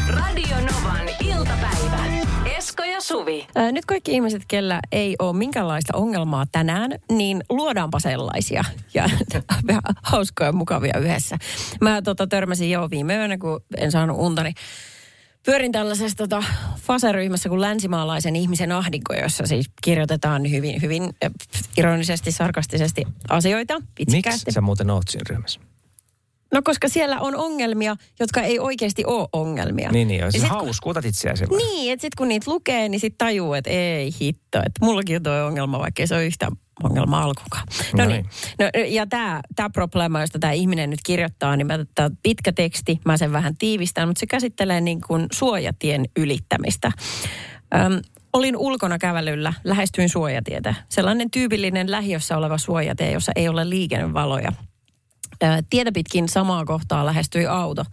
Radio 0.10 0.56
Novan 0.56 1.10
iltapäivä. 1.26 2.06
Esko 2.58 2.84
ja 2.84 3.02
Suvi. 3.02 3.48
Ää, 3.56 3.72
Nyt 3.72 3.86
kaikki 3.86 4.12
ihmiset, 4.12 4.44
kellä 4.48 4.80
ei 4.92 5.16
ole 5.20 5.38
minkäänlaista 5.38 5.98
ongelmaa 5.98 6.46
tänään, 6.52 6.92
niin 7.12 7.44
luodaanpa 7.50 8.00
sellaisia. 8.00 8.64
Ja 8.94 9.10
vähän 9.68 9.82
hauskoja 10.04 10.50
ja 10.50 10.54
mukavia 10.54 10.98
yhdessä. 10.98 11.38
Mä 11.82 12.02
tota, 12.02 12.28
törmäsin 12.28 12.72
jo 12.72 12.90
viime 12.92 13.16
yönä, 13.16 13.38
kun 13.38 13.62
en 13.78 13.92
saanut 13.92 14.18
unta, 14.20 14.44
niin 14.44 14.56
pyörin 15.46 15.72
tällaisessa 15.72 16.18
tota, 16.18 16.44
faseryhmässä 16.78 17.50
kuin 17.50 17.62
länsimaalaisen 17.62 18.36
ihmisen 18.36 18.72
ahdinko, 18.72 19.14
jossa 19.14 19.48
siis 19.48 19.70
kirjoitetaan 19.82 20.52
hyvin, 20.52 20.82
hyvin 20.82 21.04
äh, 21.04 21.32
ironisesti, 21.78 22.32
sarkastisesti 22.32 23.04
asioita. 23.30 23.82
Miksi 24.12 24.52
sä 24.52 24.62
muuten 24.62 24.90
oot 24.90 25.08
siinä 25.08 25.24
ryhmässä? 25.30 25.60
No 26.54 26.62
koska 26.64 26.90
siellä 26.90 27.20
on 27.20 27.36
ongelmia, 27.36 27.96
jotka 28.20 28.42
ei 28.42 28.60
oikeasti 28.60 29.06
ole 29.06 29.28
ongelmia. 29.34 29.92
Niin, 29.92 30.08
niin. 30.08 30.20
Ja 30.20 30.32
sit, 30.32 30.44
hauskuutat 30.44 31.06
itseäsi? 31.06 31.46
Niin, 31.46 31.94
että 31.94 32.02
sitten 32.02 32.18
kun 32.18 32.28
niitä 32.28 32.52
lukee, 32.52 32.90
niin 32.90 33.00
sitten 33.00 33.18
tajuu, 33.18 33.54
että 33.54 33.70
ei 33.70 34.12
hitto, 34.22 34.58
että 34.58 34.86
mullakin 34.86 35.16
on 35.16 35.24
tuo 35.24 35.34
ongelma, 35.34 35.80
vaikka 35.80 36.08
se 36.08 36.16
ole 36.16 36.26
yhtään 36.26 36.52
ongelma 36.84 37.22
alkukaan. 37.22 37.68
No, 37.98 38.06
niin. 38.06 38.26
No, 38.60 38.66
ja 38.88 39.08
tämä 39.08 39.42
tää 39.56 39.70
probleema, 39.70 40.22
josta 40.22 40.40
tämä 40.40 40.54
ihminen 40.54 40.90
nyt 40.90 41.00
kirjoittaa, 41.06 41.56
niin 41.56 41.68
mä, 41.68 41.80
tää 41.96 42.10
pitkä 42.24 42.52
teksti, 42.52 43.00
mä 43.06 43.18
sen 43.18 43.32
vähän 43.32 43.58
tiivistän, 43.58 44.08
mutta 44.08 44.20
se 44.20 44.26
käsittelee 44.26 44.82
niin 44.82 45.02
kuin 45.08 45.28
suojatien 45.32 46.06
ylittämistä. 46.18 46.92
Öm, 47.76 48.02
olin 48.34 48.58
ulkona 48.58 48.98
kävelyllä, 48.98 49.54
lähestyin 49.64 50.10
suojatietä. 50.10 50.76
Sellainen 50.90 51.32
tyypillinen 51.32 51.92
lähiössä 51.92 52.38
oleva 52.38 52.58
suojatie, 52.58 53.12
jossa 53.12 53.32
ei 53.36 53.48
ole 53.48 53.70
liikennevaloja. 53.70 54.52
Tietä 55.70 55.92
pitkin 55.92 56.30
samaa 56.30 56.66
kohtaa 56.66 57.06
lähestyi 57.06 57.46
auto. 57.48 57.84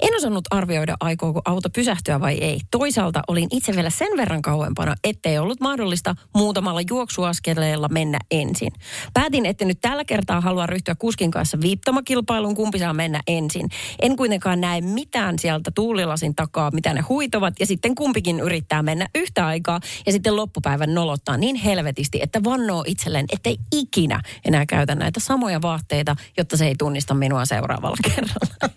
En 0.00 0.16
osannut 0.16 0.44
arvioida, 0.50 0.96
aikooko 1.00 1.42
auto 1.44 1.70
pysähtyä 1.70 2.20
vai 2.20 2.34
ei. 2.34 2.60
Toisaalta 2.70 3.22
olin 3.28 3.48
itse 3.50 3.76
vielä 3.76 3.90
sen 3.90 4.16
verran 4.16 4.42
kauempana, 4.42 4.94
ettei 5.04 5.38
ollut 5.38 5.60
mahdollista 5.60 6.14
muutamalla 6.34 6.80
juoksuaskeleella 6.90 7.88
mennä 7.88 8.18
ensin. 8.30 8.72
Päätin, 9.14 9.46
että 9.46 9.64
nyt 9.64 9.80
tällä 9.80 10.04
kertaa 10.04 10.40
haluan 10.40 10.68
ryhtyä 10.68 10.94
kuskin 10.94 11.30
kanssa 11.30 11.60
viittomakilpailuun, 11.60 12.54
kumpi 12.54 12.78
saa 12.78 12.94
mennä 12.94 13.20
ensin. 13.26 13.68
En 14.02 14.16
kuitenkaan 14.16 14.60
näe 14.60 14.80
mitään 14.80 15.38
sieltä 15.38 15.70
tuulilasin 15.74 16.34
takaa, 16.34 16.70
mitä 16.70 16.94
ne 16.94 17.00
huitovat, 17.00 17.54
ja 17.60 17.66
sitten 17.66 17.94
kumpikin 17.94 18.40
yrittää 18.40 18.82
mennä 18.82 19.06
yhtä 19.14 19.46
aikaa, 19.46 19.80
ja 20.06 20.12
sitten 20.12 20.36
loppupäivän 20.36 20.94
nolottaa 20.94 21.36
niin 21.36 21.56
helvetisti, 21.56 22.18
että 22.22 22.44
vannoo 22.44 22.84
itselleen, 22.86 23.26
ettei 23.32 23.56
ikinä 23.72 24.20
enää 24.44 24.66
käytä 24.66 24.94
näitä 24.94 25.20
samoja 25.20 25.62
vaatteita, 25.62 26.16
jotta 26.36 26.56
se 26.56 26.66
ei 26.66 26.74
tunnista 26.78 27.14
minua 27.14 27.44
seuraavalla 27.44 27.96
kerralla. 28.14 28.74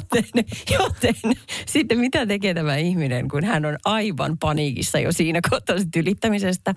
Joten, 0.15 0.45
joten 0.79 1.15
sitten 1.65 1.99
mitä 1.99 2.25
tekee 2.25 2.53
tämä 2.53 2.75
ihminen, 2.75 3.27
kun 3.27 3.43
hän 3.43 3.65
on 3.65 3.77
aivan 3.85 4.37
paniikissa 4.37 4.99
jo 4.99 5.11
siinä 5.11 5.39
kohtaa 5.49 5.79
sit 5.79 5.95
ylittämisestä. 5.95 6.73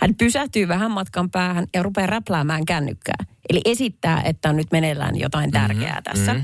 Hän 0.00 0.14
pysähtyy 0.14 0.68
vähän 0.68 0.90
matkan 0.90 1.30
päähän 1.30 1.66
ja 1.74 1.82
rupeaa 1.82 2.06
räpläämään 2.06 2.64
kännykkää. 2.64 3.24
Eli 3.50 3.60
esittää, 3.64 4.22
että 4.22 4.48
on 4.48 4.56
nyt 4.56 4.72
meneillään 4.72 5.16
jotain 5.18 5.50
tärkeää 5.50 6.02
tässä. 6.02 6.34
mhm. 6.34 6.42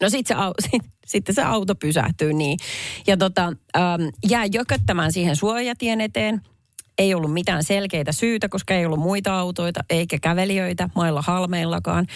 No 0.00 0.10
sit 0.10 0.26
se, 0.26 0.34
au- 0.34 0.54
sit, 0.70 0.82
sitten 1.06 1.34
se 1.34 1.42
auto 1.42 1.74
pysähtyy 1.74 2.32
niin. 2.32 2.58
Ja 3.06 3.16
tota, 3.16 3.52
ähm, 3.76 4.02
jää 4.30 4.44
jököttämään 4.52 5.12
siihen 5.12 5.36
suojatien 5.36 6.00
eteen. 6.00 6.40
Ei 6.98 7.14
ollut 7.14 7.32
mitään 7.32 7.64
selkeitä 7.64 8.12
syytä, 8.12 8.48
koska 8.48 8.74
ei 8.74 8.86
ollut 8.86 9.00
muita 9.00 9.38
autoita 9.38 9.80
eikä 9.90 10.18
kävelijöitä 10.22 10.88
mailla 10.94 11.22
halmeillakaan. 11.22 12.06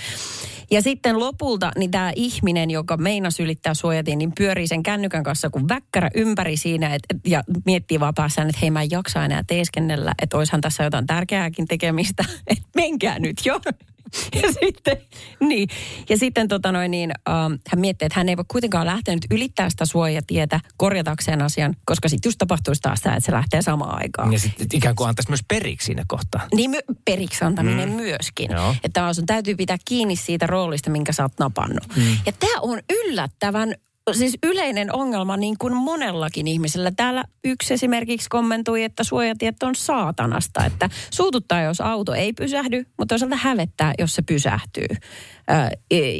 Ja 0.71 0.83
sitten 0.83 1.21
lopulta 1.21 1.73
niin 1.79 1.91
tämä 1.91 2.13
ihminen, 2.17 2.71
joka 2.71 2.97
meinasi 2.97 3.43
ylittää 3.43 3.75
suojatien, 3.75 4.19
niin 4.19 4.33
pyörii 4.39 4.67
sen 4.67 4.83
kännykän 4.83 5.23
kanssa 5.23 5.51
kuin 5.51 5.69
väkkärä 5.69 6.11
ympäri 6.15 6.57
siinä 6.57 6.95
et, 6.95 7.03
ja 7.27 7.45
miettii 7.67 8.01
vaan 8.01 8.15
päässään, 8.15 8.49
että 8.49 8.59
hei 8.63 8.71
mä 8.71 8.83
en 8.83 8.91
jaksa 8.91 9.25
enää 9.25 9.43
teeskennellä, 9.47 10.15
että 10.23 10.37
oishan 10.37 10.61
tässä 10.61 10.85
jotain 10.85 11.07
tärkeääkin 11.07 11.69
tekemistä, 11.69 12.25
että 12.47 12.69
menkää 12.75 13.19
nyt 13.19 13.37
jo. 13.45 13.61
Ja 14.43 14.53
sitten, 14.61 14.97
niin. 15.41 15.69
Ja 16.09 16.19
sitten 16.19 16.49
tota 16.49 16.73
noin 16.73 16.91
niin, 16.91 17.11
ähm, 17.29 17.53
hän 17.69 17.81
miettii, 17.81 18.07
että 18.07 18.21
hän 18.21 18.29
ei 18.29 18.37
voi 18.37 18.45
kuitenkaan 18.49 18.87
lähteä 18.87 19.15
nyt 19.15 19.27
ylittää 19.31 19.71
sitä 19.71 19.87
suojatietä 19.87 20.61
korjatakseen 20.77 21.43
asian, 21.43 21.77
koska 21.85 22.09
sitten 22.09 22.29
just 22.29 22.39
tapahtuisi 22.39 22.81
taas 22.81 23.01
tämä, 23.01 23.17
että 23.17 23.27
se 23.27 23.33
lähtee 23.33 23.63
samaan 23.63 24.03
aikaan. 24.03 24.33
Ja 24.33 24.39
sitten 24.39 24.67
ikään 24.73 24.97
kuin 24.97 25.09
antaisi 25.09 25.31
myös 25.31 25.45
periksi 25.49 25.87
siinä 25.87 26.05
kohtaa. 26.09 26.47
Niin 26.55 26.71
my- 26.71 26.97
periksi 27.05 27.45
antaminen 27.45 27.89
mm. 27.89 27.95
myöskin. 27.95 28.51
Joo. 28.51 28.75
Että 28.85 29.13
sun 29.13 29.27
täytyy 29.27 29.55
pitää 29.55 29.77
kiinni 29.85 30.17
siitä 30.17 30.47
roolista, 30.47 30.91
minkä 30.91 31.13
sä 31.13 31.23
oot 31.23 31.39
napannut. 31.39 31.97
Mm. 31.97 32.17
Ja 32.27 32.33
tämä 32.33 32.61
on 32.61 32.81
yllättävän 32.91 33.75
siis 34.13 34.39
yleinen 34.43 34.95
ongelma 34.95 35.37
niin 35.37 35.59
kuin 35.59 35.77
monellakin 35.77 36.47
ihmisellä. 36.47 36.93
Täällä 36.97 37.25
yksi 37.45 37.75
esimerkiksi 37.75 38.29
kommentoi, 38.29 38.85
että 38.85 39.05
suojatiet 39.05 39.63
on 39.63 39.75
saatanasta. 39.75 40.65
Että 40.65 40.91
suututtaa, 41.11 41.63
jos 41.63 41.81
auto 41.81 42.15
ei 42.15 42.33
pysähdy, 42.33 42.85
mutta 42.99 43.13
toisaalta 43.13 43.37
hävettää, 43.37 43.95
jos 43.99 44.15
se 44.15 44.23
pysähtyy. 44.23 44.87
Ö, 45.51 45.77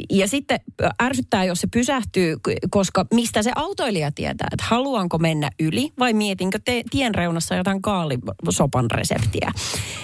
Ja 0.09 0.27
sitten 0.27 0.59
ärsyttää, 1.03 1.43
jos 1.43 1.61
se 1.61 1.67
pysähtyy, 1.67 2.37
koska 2.69 3.05
mistä 3.13 3.43
se 3.43 3.51
autoilija 3.55 4.11
tietää, 4.11 4.47
että 4.51 4.65
haluanko 4.67 5.17
mennä 5.17 5.49
yli 5.59 5.93
vai 5.99 6.13
mietinkö 6.13 6.59
te, 6.65 6.83
tien 6.91 7.15
reunassa 7.15 7.55
jotain 7.55 7.81
kaalisopan 7.81 8.91
reseptiä. 8.91 9.51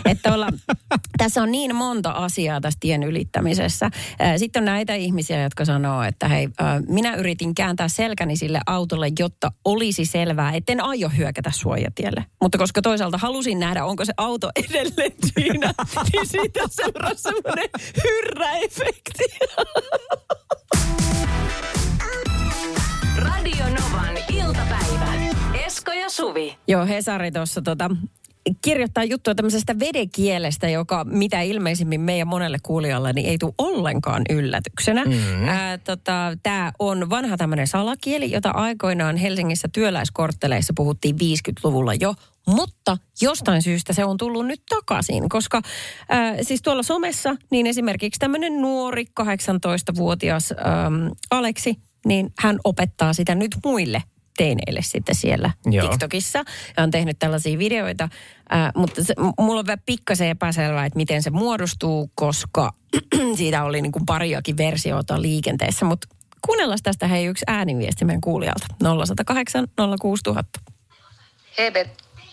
Että 0.06 0.34
olla, 0.34 0.48
tässä 1.18 1.44
on 1.44 1.52
niin 1.52 1.76
monta 1.76 2.12
asiaa 2.12 2.62
tässä 2.62 2.78
tien 2.80 3.04
ylittämisessä. 3.04 3.92
Sitten 4.38 4.62
on 4.62 4.66
näitä 4.66 4.94
ihmisiä, 4.96 5.44
jotka 5.44 5.66
sanoo, 5.66 6.04
että 6.04 6.28
hei, 6.28 6.50
minä 6.88 7.16
yritin 7.16 7.56
kääntää 7.56 7.88
selkäni 7.88 8.36
sille 8.38 8.60
autolle, 8.68 9.08
jotta 9.20 9.52
olisi 9.66 10.06
selvää, 10.06 10.52
etten 10.52 10.84
aio 10.84 11.10
hyökätä 11.18 11.52
suojatielle. 11.54 12.26
Mutta 12.42 12.58
koska 12.58 12.82
toisaalta 12.82 13.18
halusin 13.18 13.60
nähdä, 13.60 13.86
onko 13.86 14.06
se 14.06 14.14
auto 14.18 14.50
edelleen 14.56 15.12
siinä, 15.34 15.74
niin 16.14 16.28
siitä 16.28 16.60
seurasi 16.70 17.22
semmoinen 17.22 17.70
hyrräefekti. 18.04 19.17
Radio 23.18 23.66
Novan 23.66 24.18
iltapäivä. 24.34 25.14
Esko 25.66 25.92
ja 25.92 26.10
Suvi. 26.10 26.58
Joo, 26.68 26.86
Hesari 26.86 27.32
tuossa 27.32 27.62
tota, 27.62 27.90
kirjoittaa 28.62 29.04
juttua 29.04 29.36
tämmöisestä 29.36 29.80
vedekielestä, 29.80 30.70
joka 30.70 31.04
mitä 31.04 31.42
ilmeisimmin 31.42 32.02
meidän 32.02 32.28
monelle 32.28 32.58
kuulijalle 32.64 33.14
niin 33.14 33.30
ei 33.30 33.38
tule 33.38 33.54
ollenkaan 33.58 34.22
yllätyksenä. 34.30 35.06
Mm-hmm. 35.06 35.48
tota, 35.84 36.38
Tämä 36.44 36.72
on 36.80 37.10
vanha 37.10 37.38
tämmöinen 37.38 37.68
salakieli, 37.68 38.32
jota 38.32 38.50
aikoinaan 38.52 39.18
Helsingissä 39.18 39.68
työläiskortteleissa 39.74 40.74
puhuttiin 40.76 41.16
50-luvulla 41.16 41.94
jo, 41.94 42.16
mutta 42.48 42.98
jostain 43.22 43.62
syystä 43.62 43.94
se 43.94 44.06
on 44.06 44.18
tullut 44.18 44.46
nyt 44.46 44.62
takaisin, 44.70 45.30
koska 45.30 45.62
ää, 46.10 46.44
siis 46.44 46.62
tuolla 46.62 46.84
somessa 46.84 47.36
niin 47.52 47.68
esimerkiksi 47.68 48.20
tämmöinen 48.20 48.62
nuori 48.62 49.06
18-vuotias 49.22 50.52
äm, 50.52 51.12
Aleksi, 51.32 51.76
niin 52.06 52.34
hän 52.40 52.60
opettaa 52.64 53.14
sitä 53.14 53.36
nyt 53.36 53.58
muille 53.66 54.04
teineille 54.38 54.82
sitten 54.84 55.16
siellä 55.16 55.52
Joo. 55.66 55.90
TikTokissa. 55.90 56.44
Ja 56.78 56.84
on 56.84 56.92
tehnyt 56.92 57.20
tällaisia 57.20 57.58
videoita, 57.58 58.10
ää, 58.50 58.72
mutta 58.76 59.04
se, 59.04 59.14
mulla 59.40 59.60
on 59.60 59.66
vielä 59.66 59.82
pikkasen 59.86 60.30
epäselvää, 60.30 60.86
että 60.86 60.98
miten 60.98 61.24
se 61.24 61.30
muodostuu, 61.30 62.12
koska 62.16 62.74
siitä 63.38 63.64
oli 63.64 63.82
niin 63.82 63.92
kuin 63.92 64.06
pariakin 64.06 64.58
versioita 64.58 65.22
liikenteessä. 65.22 65.86
Mutta 65.86 66.08
kuunnellaan 66.42 66.80
tästä 66.84 67.08
hei 67.08 67.26
yksi 67.26 67.46
ääniviesti 67.48 68.06
meidän 68.06 68.22
kuulijalta. 68.22 68.66
0108 68.84 69.68
06000. 70.02 70.60
Heber, 71.58 71.88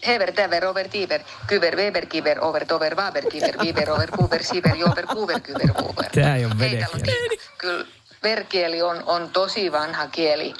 Heber, 0.07 0.33
Täver, 0.33 0.65
Over, 0.65 0.89
Tiver, 0.89 1.21
Kyver, 1.47 1.77
Weber, 1.77 2.07
Kiver, 2.07 2.45
Over, 2.45 2.67
Tover, 2.67 2.97
Vaber, 2.97 3.25
Kiver, 3.31 3.59
Viver, 3.59 3.91
Over, 3.91 4.11
Kuver, 4.11 4.43
Siver, 4.43 4.77
Jover, 4.77 5.07
Kuver, 5.07 5.41
Kyver, 5.41 5.73
Kuver. 5.73 6.11
Tää 6.15 6.37
ei 6.37 6.45
ole 6.45 6.59
vedekieli. 6.59 7.41
Kyllä 7.59 7.87
verkieli 8.23 8.83
on, 8.83 9.03
on 9.07 9.31
tosi 9.31 9.73
vanha 9.73 10.07
kieli. 10.07 10.55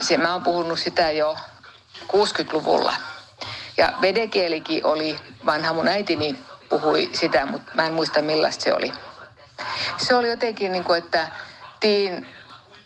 Se, 0.00 0.16
mä 0.16 0.32
oon 0.32 0.42
puhunut 0.42 0.78
sitä 0.78 1.10
jo 1.10 1.36
60-luvulla. 2.02 2.94
Ja 3.76 3.92
vedekielikin 4.00 4.86
oli 4.86 5.18
vanha. 5.46 5.72
Mun 5.72 5.88
äitini 5.88 6.38
puhui 6.68 7.10
sitä, 7.12 7.46
mutta 7.46 7.72
mä 7.74 7.86
en 7.86 7.92
muista 7.92 8.22
millaista 8.22 8.64
se 8.64 8.74
oli. 8.74 8.92
Se 9.96 10.14
oli 10.14 10.28
jotenkin 10.30 10.72
niin 10.72 10.84
kuin, 10.84 10.98
että 10.98 11.28
tiin, 11.80 12.26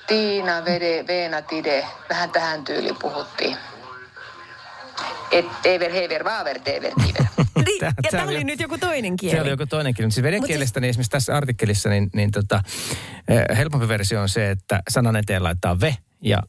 Tiina, 0.06 0.64
Vede, 0.64 1.04
Veena, 1.06 1.42
Tide, 1.42 1.86
vähän 2.10 2.30
tähän 2.30 2.64
tyyliin 2.64 2.96
puhuttiin. 2.96 3.56
Et 5.30 5.46
Ever, 5.64 5.92
Hever, 5.92 6.24
Vaaver, 6.24 6.60
Tever, 6.60 6.92
Tiver. 7.06 7.24
Niin, 7.66 7.80
Tää- 7.80 7.92
ja 7.96 8.02
tää 8.02 8.10
tämä 8.10 8.22
oli- 8.22 8.36
oli 8.36 8.44
nyt 8.44 8.60
joku 8.60 8.78
toinen 8.78 9.16
kieli. 9.16 9.36
Se 9.36 9.42
oli 9.42 9.50
joku 9.50 9.66
toinen 9.66 9.94
kieli. 9.94 10.06
Mutta 10.06 10.14
siis 10.14 10.22
vedenkielestä, 10.24 10.80
niin 10.80 10.88
esimerkiksi 10.90 11.10
tässä 11.10 11.36
artikkelissa, 11.36 11.88
niin, 11.88 12.10
niin 12.14 12.30
tota, 12.30 12.62
eh, 13.28 13.56
helpompi 13.56 13.88
versio 13.88 14.20
on 14.22 14.28
se, 14.28 14.50
että 14.50 14.82
sanan 14.90 15.16
eteen 15.16 15.42
laittaa 15.42 15.80
ve 15.80 15.96
ja 16.22 16.42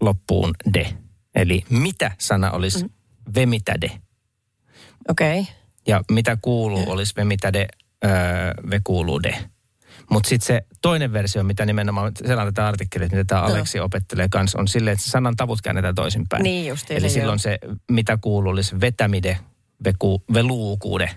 loppuun 0.00 0.54
de. 0.74 0.94
Eli 1.34 1.64
mitä 1.70 2.10
sana 2.18 2.50
olisi 2.50 2.84
mm. 2.84 2.90
ve 3.34 3.46
mitä 3.46 3.80
de. 3.80 3.90
Okei. 5.08 5.40
Okay. 5.40 5.54
Ja 5.86 6.00
mitä 6.10 6.36
kuuluu 6.42 6.90
olisi 6.90 7.16
ve 7.16 7.24
mitä 7.24 7.52
de, 7.52 7.68
öö, 8.04 8.10
ve 8.70 8.80
kuuluu 8.84 9.22
de. 9.22 9.36
Mutta 10.10 10.28
sitten 10.28 10.46
se 10.46 10.62
toinen 10.82 11.12
versio, 11.12 11.42
mitä 11.42 11.66
nimenomaan 11.66 12.12
selaan 12.26 12.48
tätä 12.48 12.68
artikkelia, 12.68 13.08
mitä 13.12 13.24
tämä. 13.24 13.40
Aleksi 13.40 13.80
opettelee 13.80 14.28
kanssa, 14.30 14.58
on 14.58 14.68
silleen, 14.68 14.92
että 14.92 15.10
sanan 15.10 15.36
tavut 15.36 15.62
käännetään 15.62 15.94
toisinpäin. 15.94 16.42
Niin 16.42 16.66
justiinsa, 16.66 17.06
Eli 17.06 17.12
silloin 17.12 17.38
joo. 17.44 17.58
se, 17.58 17.58
mitä 17.90 18.18
kuuluu, 18.20 18.52
olisi 18.52 18.80
vetämide, 18.80 19.38
veku, 19.84 20.22
veluukuude. 20.34 21.10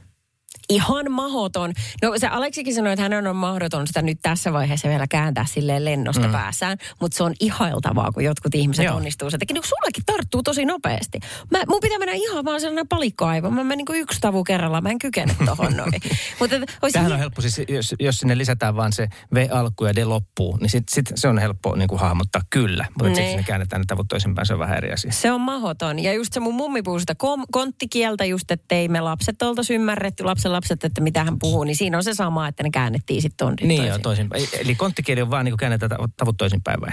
Ihan 0.70 1.12
mahoton. 1.12 1.74
No 2.02 2.14
se 2.18 2.28
Aleksikin 2.28 2.74
sanoi, 2.74 2.94
että 2.94 3.04
hänen 3.04 3.28
on 3.28 3.36
mahdoton 3.36 3.88
sitä 3.88 4.02
nyt 4.02 4.18
tässä 4.22 4.54
vaiheessa 4.54 4.90
vielä 4.90 5.08
kääntää 5.08 5.46
silleen 5.46 5.86
lennosta 5.86 6.28
mm. 6.28 6.32
päässään. 6.32 6.78
Mutta 7.02 7.18
se 7.18 7.24
on 7.24 7.34
ihailtavaa, 7.40 8.12
kun 8.12 8.24
jotkut 8.24 8.56
ihmiset 8.56 8.86
Joo. 8.86 8.96
Onnistuu. 8.96 9.30
Se 9.30 9.38
teki, 9.38 9.54
niin 9.54 9.64
sullekin 9.64 10.04
tarttuu 10.06 10.44
tosi 10.44 10.66
nopeasti. 10.66 11.20
Mä, 11.52 11.60
mun 11.68 11.80
pitää 11.82 12.00
mennä 12.00 12.14
ihan 12.14 12.46
vaan 12.46 12.62
sellainen 12.62 12.88
palikkoaivo. 12.88 13.50
Mä 13.50 13.64
menen 13.64 13.86
niin 13.90 14.02
yksi 14.02 14.22
tavu 14.22 14.44
kerrallaan. 14.44 14.84
Mä 14.84 14.90
en 14.90 15.00
kykene 15.00 15.36
tohon 15.46 15.78
noin. 15.78 15.92
Mutta 16.40 16.56
olisi 16.56 16.94
Tämähän 16.94 17.12
on 17.12 17.20
helppo, 17.20 17.42
siis 17.42 17.62
jos, 17.68 17.96
jos 18.00 18.18
sinne 18.18 18.38
lisätään 18.38 18.76
vaan 18.76 18.94
se 18.94 19.08
V 19.34 19.48
alku 19.52 19.86
ja 19.86 19.96
D 19.96 20.04
loppuu, 20.04 20.58
niin 20.58 20.70
sit, 20.70 20.90
sit 20.90 21.12
se 21.16 21.28
on 21.28 21.38
helppo 21.38 21.76
niin 21.76 21.88
kuin 21.88 22.00
hahmottaa 22.00 22.42
kyllä. 22.50 22.86
Mutta 22.90 23.04
Niin. 23.04 23.16
sitten 23.16 23.38
ne 23.38 23.44
käännetään 23.44 23.82
ne 23.82 23.86
tavut 23.88 24.08
toisinpäin, 24.08 24.46
se 24.46 24.54
on 24.54 24.60
vähän 24.60 24.78
eri 24.78 24.92
asia. 24.92 25.12
Se 25.12 25.32
on 25.32 25.42
mahoton. 25.42 26.00
Ja 26.00 26.14
just 26.14 26.34
se 26.34 26.40
mun 26.40 26.56
mummi 26.56 26.82
puhuu 26.82 27.00
sitä 27.00 27.16
kom- 27.16 27.46
konttikieltä 27.52 28.26
just, 28.26 28.52
että 28.52 28.76
ei 28.76 28.88
me 28.88 29.02
lapset 29.02 29.42
oltaisi 29.42 29.76
ymmärretty, 29.76 30.24
lapsen 30.24 30.52
lapset, 30.60 30.84
että 30.84 31.01
mitä 31.01 31.24
hän 31.24 31.39
puhuu. 31.39 31.63
Niin 31.63 31.75
siinä 31.75 31.98
on 31.98 32.04
se 32.04 32.13
sama, 32.13 32.48
että 32.48 32.63
ne 32.63 32.70
käännettiin 32.70 33.22
sitten 33.22 33.48
tonne. 33.48 33.68
Niin 33.68 33.86
joo, 33.86 33.98
toisinpäin. 33.98 34.48
Eli 34.60 34.75
konttikieli 34.75 35.22
on 35.22 35.30
vaan 35.30 35.46
niin 35.46 35.51
kuin 35.51 35.58
käännetään 35.58 35.92
tav- 35.92 36.12
tavut 36.18 36.38
toisinpäin 36.38 36.82
vai? 36.82 36.89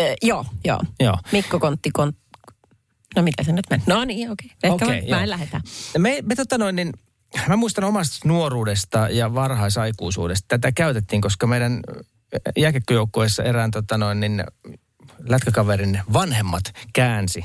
Ö, 0.00 0.14
joo, 0.22 0.46
joo. 0.64 0.80
Joo. 1.00 1.18
Mikko 1.32 1.60
Kontti, 1.60 1.90
kont... 1.90 2.16
No 3.16 3.22
mitä 3.22 3.42
se 3.42 3.52
nyt 3.52 3.64
meni? 3.70 3.82
No 3.86 4.04
niin, 4.04 4.30
okei. 4.30 4.46
Okay. 4.46 4.72
Ehkä 4.72 4.84
okay, 4.84 4.98
joo. 4.98 5.18
mä 5.18 5.22
en 5.22 5.30
lähetä. 5.30 5.60
Me, 5.98 6.18
me 6.22 6.34
tota 6.34 6.58
noin, 6.58 6.76
niin, 6.76 6.92
mä 7.48 7.56
muistan 7.56 7.84
omasta 7.84 8.28
nuoruudesta 8.28 9.08
ja 9.08 9.34
varhaisaikuisuudesta. 9.34 10.44
Tätä 10.48 10.72
käytettiin, 10.72 11.22
koska 11.22 11.46
meidän 11.46 11.80
jääkekköjoukkueessa 12.56 13.42
erään 13.42 13.70
tota 13.70 13.98
noin, 13.98 14.20
niin, 14.20 14.44
lätkäkaverin 15.28 16.00
vanhemmat 16.12 16.64
käänsi 16.92 17.44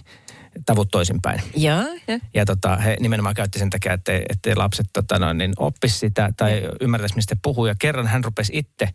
tavut 0.65 0.87
toisinpäin. 0.91 1.41
Joo, 1.55 1.83
ja. 2.07 2.19
Ja 2.33 2.45
tota, 2.45 2.75
he 2.75 2.97
nimenomaan 2.99 3.35
käytti 3.35 3.59
sen 3.59 3.69
takia, 3.69 3.93
että 3.93 4.11
ettei 4.29 4.55
lapset 4.55 4.87
tota 4.93 5.19
noin, 5.19 5.37
niin 5.37 5.53
oppisi 5.57 5.97
sitä 5.99 6.33
tai 6.37 6.69
ymmärtäisi, 6.81 7.15
mistä 7.15 7.35
puhuu. 7.41 7.65
Ja 7.65 7.75
kerran 7.79 8.07
hän 8.07 8.23
rupesi 8.23 8.53
itse 8.55 8.89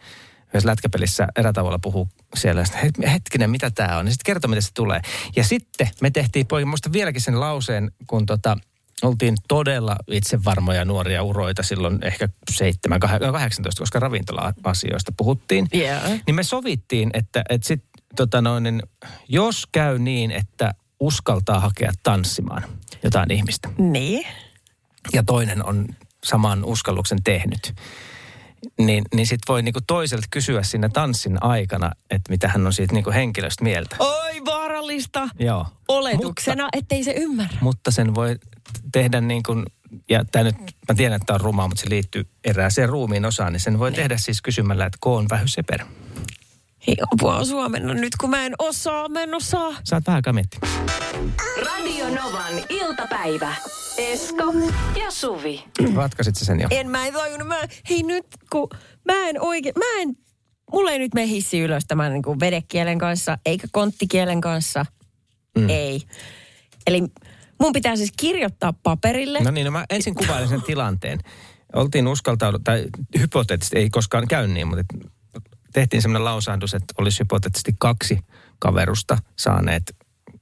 yhdessä 0.49 0.69
lätkäpelissä 0.69 1.29
erätavalla 1.37 1.79
puhuu 1.79 2.09
siellä. 2.37 2.65
Sitten, 2.65 2.83
"Hei, 2.83 3.13
hetkinen, 3.13 3.51
mitä 3.51 3.71
tämä 3.71 3.99
on? 3.99 4.07
Ja 4.07 4.13
sitten 4.13 4.25
kertoi, 4.27 4.49
mitä 4.49 4.61
se 4.61 4.73
tulee. 4.75 5.01
Ja 5.37 5.45
sitten 5.45 5.89
me 6.01 6.11
tehtiin, 6.11 6.47
poikin, 6.47 6.69
muista 6.69 6.93
vieläkin 6.93 7.21
sen 7.21 7.41
lauseen, 7.41 7.93
kun 8.07 8.27
tota, 8.27 8.57
oltiin 9.03 9.35
todella 9.49 9.97
itsevarmoja 10.11 10.85
nuoria 10.85 11.23
uroita 11.23 11.63
silloin 11.63 11.99
ehkä 12.03 12.29
7, 12.53 13.01
18, 13.01 13.83
koska 13.83 14.01
ravintola-asioista 14.01 15.13
puhuttiin. 15.17 15.67
Joo. 15.73 16.19
Niin 16.27 16.35
me 16.35 16.43
sovittiin, 16.43 17.11
että, 17.15 17.43
että 17.49 17.69
sit, 17.69 17.85
tota 18.17 18.41
noin, 18.41 18.63
niin, 18.63 18.83
jos 19.29 19.67
käy 19.73 19.99
niin, 19.99 20.31
että 20.31 20.75
uskaltaa 21.01 21.61
hakea 21.61 21.93
tanssimaan 22.03 22.63
jotain 23.03 23.31
ihmistä, 23.31 23.69
Niin. 23.79 24.27
ja 25.13 25.23
toinen 25.23 25.65
on 25.65 25.87
saman 26.25 26.65
uskalluksen 26.65 27.23
tehnyt, 27.25 27.75
niin, 28.79 29.05
niin 29.15 29.27
sitten 29.27 29.53
voi 29.53 29.63
niinku 29.63 29.81
toiselta 29.87 30.27
kysyä 30.31 30.63
siinä 30.63 30.89
tanssin 30.89 31.43
aikana, 31.43 31.93
että 32.11 32.31
mitä 32.33 32.49
hän 32.49 32.67
on 32.67 32.73
siitä 32.73 32.95
niinku 32.95 33.11
henkilöstä 33.11 33.65
mieltä. 33.65 33.97
Oi, 33.99 34.45
vaarallista. 34.45 35.29
Joo. 35.39 35.67
Oletuksena, 35.89 36.63
mutta, 36.65 36.79
ettei 36.79 37.05
se 37.05 37.13
ymmärrä. 37.17 37.59
Mutta 37.61 37.91
sen 37.91 38.15
voi 38.15 38.37
tehdä 38.93 39.21
niin 39.21 39.43
kuin, 39.43 39.65
ja 40.11 40.25
tämä 40.25 40.43
nyt, 40.43 40.57
mä 40.89 40.95
tiedän, 40.97 41.17
että 41.17 41.27
tämä 41.27 41.35
on 41.35 41.41
rumaa, 41.41 41.69
mutta 41.69 41.81
se 41.83 41.91
liittyy 41.91 42.27
erääseen 42.45 42.89
ruumiin 42.89 43.25
osaan, 43.25 43.53
niin 43.53 43.61
sen 43.61 43.79
voi 43.79 43.93
tehdä 43.93 44.17
siis 44.17 44.43
kysymällä, 44.43 44.87
että 44.87 44.99
koon 45.01 45.27
vähy 45.31 45.45
Hei, 46.89 46.97
apua 47.13 47.45
suomenna 47.45 47.95
nyt, 47.95 48.17
kun 48.21 48.31
mä 48.31 48.47
en 48.47 48.55
osaa, 48.59 49.09
mä 49.09 49.23
en 49.23 49.35
osaa. 49.35 49.77
Saat 49.85 50.07
vähän 50.07 50.23
kametti. 50.23 50.59
Radio 51.67 52.05
Novan 52.09 52.55
iltapäivä. 52.69 53.55
Esko 53.99 54.55
ja 55.05 55.11
Suvi. 55.11 55.65
Ratkaisit 55.95 56.37
sä 56.37 56.45
sen 56.45 56.61
jo? 56.61 56.69
En 56.71 56.91
mä 56.91 57.07
en 57.07 57.13
tajunnut. 57.13 57.49
Mä, 57.49 57.57
hei 57.91 58.03
nyt, 58.03 58.27
kun 58.53 58.69
mä 59.05 59.29
en 59.29 59.41
oikein, 59.41 59.75
mä 59.79 60.03
en, 60.03 60.17
mulla 60.73 60.91
ei 60.91 60.99
nyt 60.99 61.15
mene 61.15 61.29
hissi 61.29 61.61
ylös 61.61 61.85
tämän 61.89 62.13
niin 62.13 62.23
kuin 62.23 62.41
vedekielen 62.41 62.99
kanssa, 62.99 63.39
eikä 63.47 63.67
konttikielen 63.73 64.41
kanssa. 64.41 64.87
Mm. 65.59 65.69
Ei. 65.69 66.03
Eli 66.87 67.03
mun 67.61 67.73
pitää 67.73 67.97
siis 67.97 68.13
kirjoittaa 68.17 68.73
paperille. 68.83 69.41
No 69.41 69.51
niin, 69.51 69.65
no 69.65 69.71
mä 69.71 69.85
ensin 69.91 70.15
kuvailen 70.15 70.49
sen 70.49 70.63
tilanteen. 70.63 71.19
Oltiin 71.75 72.09
uskaltaudut, 72.09 72.65
tai 72.65 72.85
hypoteettisesti 73.19 73.79
ei 73.79 73.91
koskaan 73.91 74.29
käy 74.29 74.47
niin, 74.47 74.69
mutta 74.69 74.81
et 74.81 75.18
tehtiin 75.81 76.03
semmoinen 76.03 76.25
lausahdus, 76.25 76.75
että 76.75 76.95
olisi 76.99 77.21
hypoteettisesti 77.21 77.75
kaksi 77.79 78.19
kaverusta 78.59 79.19
saaneet 79.37 79.97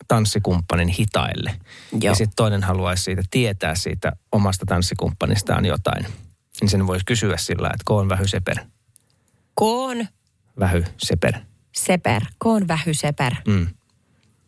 tanssikumppanin 0.09 0.89
hitaille. 0.89 1.51
Joo. 1.93 2.01
Ja 2.03 2.15
sitten 2.15 2.37
toinen 2.37 2.63
haluaisi 2.63 3.03
siitä 3.03 3.23
tietää 3.31 3.75
siitä 3.75 4.13
omasta 4.33 4.67
tanssikumppanistaan 4.67 5.65
jotain. 5.65 6.07
Niin 6.61 6.69
sen 6.69 6.87
voisi 6.87 7.05
kysyä 7.07 7.37
sillä, 7.37 7.67
että 7.67 7.83
koon 7.85 8.09
vähy 8.09 8.29
seper. 8.29 8.57
Koon 9.55 10.07
Vähy 10.61 10.85
seper. 10.99 11.35
seper, 11.75 12.23
koon 12.39 12.69
vähy 12.69 12.95
seper. 12.95 13.35
Mm. 13.49 13.67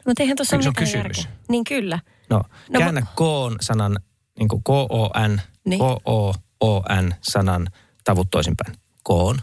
Mutta 0.07 0.23
eihän 0.23 0.37
tuossa 0.37 0.57
ole 0.57 0.65
kysymys? 0.77 1.19
järkeä. 1.19 1.25
Niin 1.49 1.65
kyllä. 1.65 1.99
No, 2.31 2.37
No, 2.37 2.43
no 2.73 2.79
käännä 2.79 3.01
ma- 3.01 3.07
koon 3.15 3.57
sanan, 3.61 3.97
niin 4.39 4.49
kuin 4.49 4.63
K-O-N, 4.63 5.41
Niin. 5.65 5.79
K-O-O-N 5.81 7.15
sanan 7.23 7.67
tavut 8.05 8.29
toisinpäin. 8.31 8.75
Koon. 9.03 9.39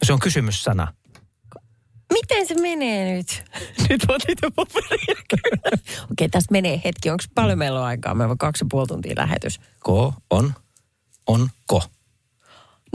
No 0.00 0.04
se 0.06 0.12
on 0.12 0.20
kysymyssana. 0.20 0.92
Miten 2.12 2.46
se 2.46 2.54
menee 2.54 3.16
nyt? 3.16 3.44
Nyt 3.88 4.00
otit 4.08 4.38
jo 4.42 4.50
paperia 4.50 5.16
kyllä. 5.28 5.78
Okei, 6.12 6.28
tästä 6.28 6.52
menee 6.52 6.80
hetki. 6.84 7.10
Onko 7.10 7.24
paljon 7.34 7.58
meillä 7.58 7.80
on 7.80 7.86
aikaa? 7.86 8.14
Meillä 8.14 8.32
on 8.32 8.38
kaksi 8.38 8.64
ja 8.64 8.68
puoli 8.70 8.86
tuntia 8.86 9.14
lähetys. 9.16 9.60
Ko 9.80 10.14
on, 10.30 10.54
on 11.26 11.48
ko. 11.66 11.82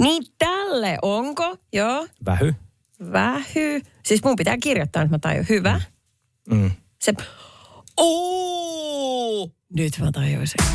Niin 0.02 0.24
tälle, 0.38 0.98
onko? 1.02 1.58
Joo. 1.74 2.08
Vähy. 2.26 2.56
Vähy. 3.12 3.82
Siis 4.06 4.24
mun 4.24 4.36
pitää 4.36 4.58
kirjoittaa, 4.58 5.02
että 5.02 5.16
mä 5.16 5.20
tajun. 5.20 5.46
Hyvä. 5.50 5.82
Mm. 6.50 6.72
Se... 7.02 7.14
Oo! 7.98 9.50
Nyt 9.76 9.94
mä 10.00 10.12
tajuisin. 10.12 10.66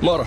Moro, 0.00 0.26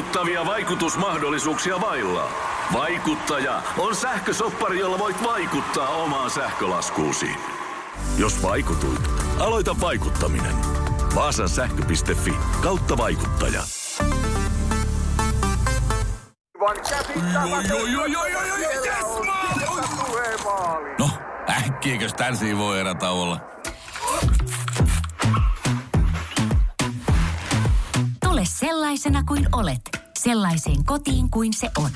Vaikuttavia 0.00 0.46
vaikutusmahdollisuuksia 0.46 1.80
vailla? 1.80 2.28
Vaikuttaja 2.72 3.62
on 3.78 3.96
sähkösoppari, 3.96 4.78
jolla 4.78 4.98
voit 4.98 5.22
vaikuttaa 5.22 5.88
omaan 5.88 6.30
sähkölaskuusi. 6.30 7.26
Jos 8.18 8.42
vaikutuit, 8.42 9.00
aloita 9.38 9.80
vaikuttaminen. 9.80 10.54
Vaasan 11.14 11.48
sähkö.fi 11.48 12.34
kautta 12.62 12.96
vaikuttaja. 12.96 13.62
No, 20.98 21.10
äkkiäkös 21.50 22.14
tän 22.14 22.34
voi 22.58 22.80
erätauolla? 22.80 23.40
Sellaisena 28.90 29.24
kuin 29.24 29.48
olet, 29.52 29.80
sellaiseen 30.18 30.84
kotiin 30.84 31.30
kuin 31.30 31.52
se 31.52 31.70
on. 31.78 31.90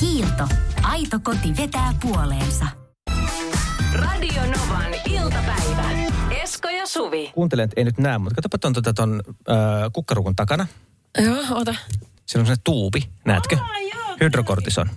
Kiilto. 0.00 0.48
Aito 0.82 1.20
koti 1.22 1.56
vetää 1.56 1.94
puoleensa. 2.02 2.66
Radio 3.94 4.42
Novan 4.42 4.94
iltapäivä. 5.08 5.90
Esko 6.30 6.68
ja 6.68 6.86
Suvi. 6.86 7.30
Kuuntelen, 7.34 7.64
että 7.64 7.74
ei 7.76 7.84
nyt 7.84 7.98
näe, 7.98 8.18
mutta 8.18 8.34
katsoppa 8.34 8.58
ton, 8.58 8.72
tota, 8.72 8.92
ton 8.92 9.22
äh, 9.50 9.56
kukkarukun 9.92 10.36
takana. 10.36 10.66
Joo, 11.18 11.44
ota. 11.50 11.74
Siellä 12.26 12.50
on 12.50 12.56
se 12.56 12.62
tuubi, 12.64 13.08
näetkö? 13.24 13.56
Aa, 13.56 13.78
joo, 13.78 14.16
Hydrokortison. 14.20 14.90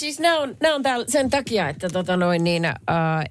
Siis 0.00 0.20
nämä 0.20 0.38
on, 0.38 0.56
nämä 0.60 0.74
on 0.74 0.82
täällä 0.82 1.04
sen 1.08 1.30
takia, 1.30 1.68
että 1.68 1.88
tota 1.88 2.16
noin 2.16 2.44
niin, 2.44 2.64
äh, 2.64 2.74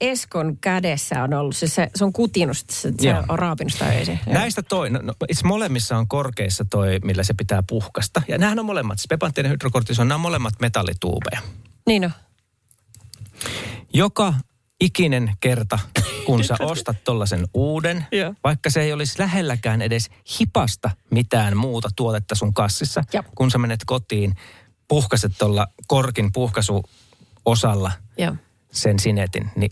Eskon 0.02 0.58
kädessä 0.62 1.24
on 1.24 1.34
ollut, 1.34 1.56
se, 1.56 1.68
se, 1.68 1.90
se 1.96 2.06
on 2.06 2.14
kutinut, 2.14 2.58
sitä, 2.58 2.74
se, 2.74 2.94
se 3.00 3.10
Joo. 3.10 3.24
on 3.30 3.40
raapinut 3.40 3.74
sitä 3.74 3.86
öisin. 3.86 4.20
Näistä 4.26 4.62
toi, 4.62 4.90
no, 4.90 5.00
no, 5.04 5.14
itse 5.30 5.48
molemmissa 5.48 5.98
on 5.98 6.08
korkeissa 6.08 6.66
toi, 6.70 7.00
millä 7.04 7.24
se 7.24 7.34
pitää 7.34 7.64
puhkasta. 7.70 8.22
Ja 8.28 8.38
nämähän 8.38 8.60
on 8.60 8.66
molemmat, 8.66 9.00
siis 9.00 9.36
ja 9.44 9.50
hydrokortison, 9.50 10.08
nämä 10.08 10.16
on 10.16 10.22
molemmat 10.22 10.54
metallituubeja. 10.60 11.42
Niin 11.88 12.06
on. 12.06 12.12
Joka 13.94 14.34
ikinen 14.82 15.32
kerta, 15.40 15.80
kun 16.26 16.44
sä 16.44 16.56
ostat 16.72 16.98
tollasen 17.04 17.48
uuden, 17.54 18.06
vaikka 18.44 18.70
se 18.70 18.82
ei 18.82 18.94
olisi 18.94 19.20
lähelläkään 19.20 19.82
edes 19.82 20.10
hipasta 20.40 20.90
mitään 21.12 21.58
muuta 21.58 21.90
tuotetta 21.96 22.36
sun 22.36 22.54
kassissa, 22.54 23.04
Jep. 23.14 23.26
kun 23.36 23.52
sä 23.52 23.58
menet 23.58 23.80
kotiin, 23.86 24.36
puhkaset 24.90 25.32
tuolla 25.40 25.68
korkin 25.88 26.32
puhkaisuosalla 26.32 27.92
Joo. 28.18 28.36
sen 28.72 29.00
sinetin, 29.00 29.50
niin 29.56 29.72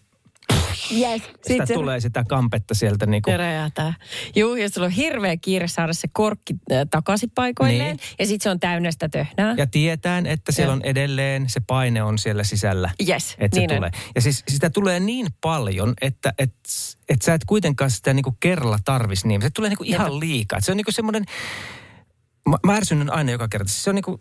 Yes. 0.91 1.21
sitä 1.47 1.65
tulee 1.73 1.99
sitä 1.99 2.23
kampetta 2.29 2.73
sieltä 2.73 3.05
niin 3.05 3.21
kuin, 3.21 3.33
Se 3.33 3.37
räjähtää. 3.37 3.93
Juu, 4.35 4.55
ja 4.55 4.69
sulla 4.69 4.85
on 4.85 4.91
hirveä 4.91 5.37
kiire 5.37 5.67
saada 5.67 5.93
se 5.93 6.07
korkki 6.11 6.53
äh, 6.71 6.87
takaisin 6.89 7.29
paikoilleen. 7.35 7.95
Niin. 7.95 8.15
Ja 8.19 8.25
sitten 8.25 8.43
se 8.43 8.49
on 8.49 8.59
täynnä 8.59 8.91
sitä 8.91 9.09
töhnää. 9.09 9.55
ja 9.57 9.67
tietään, 9.67 10.25
että 10.25 10.51
siellä 10.51 10.71
Joo. 10.71 10.75
on 10.75 10.81
edelleen, 10.81 11.49
se 11.49 11.59
paine 11.59 12.03
on 12.03 12.17
siellä 12.17 12.43
sisällä. 12.43 12.89
Yes, 13.09 13.35
että 13.39 13.55
se 13.55 13.59
niin 13.61 13.71
on. 13.71 13.75
tulee. 13.75 13.91
Ja 14.15 14.21
siis 14.21 14.43
sitä 14.47 14.69
tulee 14.69 14.99
niin 14.99 15.27
paljon, 15.41 15.93
että 16.01 16.33
et, 16.37 16.53
et 17.09 17.21
sä 17.21 17.33
et 17.33 17.45
kuitenkaan 17.45 17.91
sitä 17.91 18.13
niinku 18.13 18.37
kerralla 18.39 18.79
tarvis 18.85 19.25
niin. 19.25 19.41
Se 19.41 19.49
tulee 19.49 19.69
niinku 19.69 19.83
ihan 19.83 20.19
liikaa. 20.19 20.57
Et 20.57 20.65
Se 20.65 20.71
on 20.71 20.77
niinku 20.77 20.91
semmoinen, 20.91 21.25
mä, 22.49 22.57
mä 22.65 22.75
ärsynnyn 22.75 23.13
aina 23.13 23.31
joka 23.31 23.47
kerta. 23.47 23.67
Siis 23.69 23.83
Se 23.83 23.89
on 23.89 23.95
niinku 23.95 24.19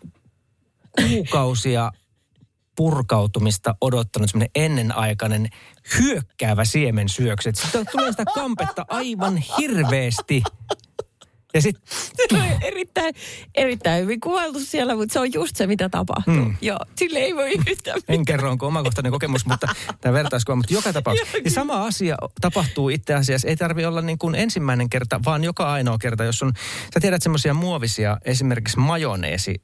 kuukausia 1.08 1.90
purkautumista 2.76 3.74
odottanut 3.80 4.30
semmoinen 4.30 4.50
ennenaikainen 4.54 5.48
hyökkäävä 5.98 6.64
siemensyöksy. 6.64 7.50
Sitä 7.54 7.84
tulee 7.92 8.10
sitä 8.10 8.24
kampetta 8.34 8.84
aivan 8.88 9.36
hirveästi. 9.58 10.42
Ja 11.54 11.62
sit, 11.62 11.76
Se 12.30 12.36
on 12.36 12.62
erittäin, 12.62 13.14
erittäin 13.54 14.02
hyvin 14.02 14.20
kuvailtu 14.20 14.60
siellä, 14.60 14.96
mutta 14.96 15.12
se 15.12 15.20
on 15.20 15.32
just 15.32 15.56
se, 15.56 15.66
mitä 15.66 15.88
tapahtuu. 15.88 16.34
Mm. 16.34 16.56
Joo, 16.60 16.78
sille 16.96 17.18
ei 17.18 17.36
voi 17.36 17.50
yhtään 17.70 18.00
en 18.08 18.24
kerro, 18.24 18.50
onko 18.50 18.66
omakohtainen 18.66 19.12
kokemus, 19.12 19.46
mutta 19.46 19.68
tämä 20.00 20.12
vertaiskuva, 20.12 20.56
mutta 20.56 20.74
joka 20.74 20.92
tapauksessa. 20.92 21.38
Ja 21.44 21.50
sama 21.50 21.84
asia 21.84 22.16
tapahtuu 22.40 22.88
itse 22.88 23.14
asiassa, 23.14 23.48
ei 23.48 23.56
tarvi 23.56 23.84
olla 23.84 24.00
niin 24.00 24.18
kuin 24.18 24.34
ensimmäinen 24.34 24.90
kerta, 24.90 25.20
vaan 25.24 25.44
joka 25.44 25.72
ainoa 25.72 25.98
kerta, 25.98 26.24
jos 26.24 26.42
on, 26.42 26.52
sä 26.94 27.00
tiedät 27.00 27.22
semmoisia 27.22 27.54
muovisia, 27.54 28.18
esimerkiksi 28.24 28.78
majoneesi, 28.78 29.54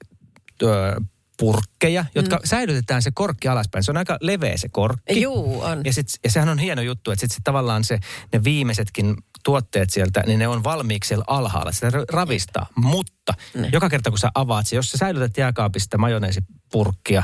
purkkeja, 1.38 2.05
jotka 2.14 2.37
mm. 2.37 2.40
säilytetään 2.45 3.03
se 3.03 3.11
korkki 3.14 3.49
alaspäin. 3.49 3.85
Se 3.85 3.90
on 3.90 3.97
aika 3.97 4.18
leveä 4.21 4.57
se 4.57 4.68
korkki. 4.68 5.21
Juu, 5.21 5.61
on. 5.61 5.81
Ja, 5.85 5.92
sit, 5.92 6.07
ja 6.25 6.31
sehän 6.31 6.49
on 6.49 6.59
hieno 6.59 6.83
juttu, 6.83 7.11
että 7.11 7.21
sit, 7.21 7.31
sit 7.33 7.45
tavallaan 7.45 7.85
se, 7.85 7.99
ne 8.33 8.45
viimeisetkin 8.45 9.16
tuotteet 9.45 9.90
sieltä, 9.90 10.23
niin 10.27 10.38
ne 10.38 10.49
on 10.49 10.64
valmiiksi 10.64 11.09
siellä 11.09 11.25
alhaalla. 11.27 11.73
Sitä 11.73 11.90
ra- 11.90 12.05
ravistaa. 12.12 12.66
Mutta 12.75 13.35
Ne. 13.55 13.68
joka 13.73 13.88
kerta 13.88 14.11
kun 14.11 14.18
sä 14.18 14.31
avaat 14.35 14.66
se, 14.66 14.77
jos 14.77 14.90
sä 14.90 14.99
säilytät 14.99 15.37
jääkaapista 15.37 15.99
majoneesipurkkia 15.99 17.23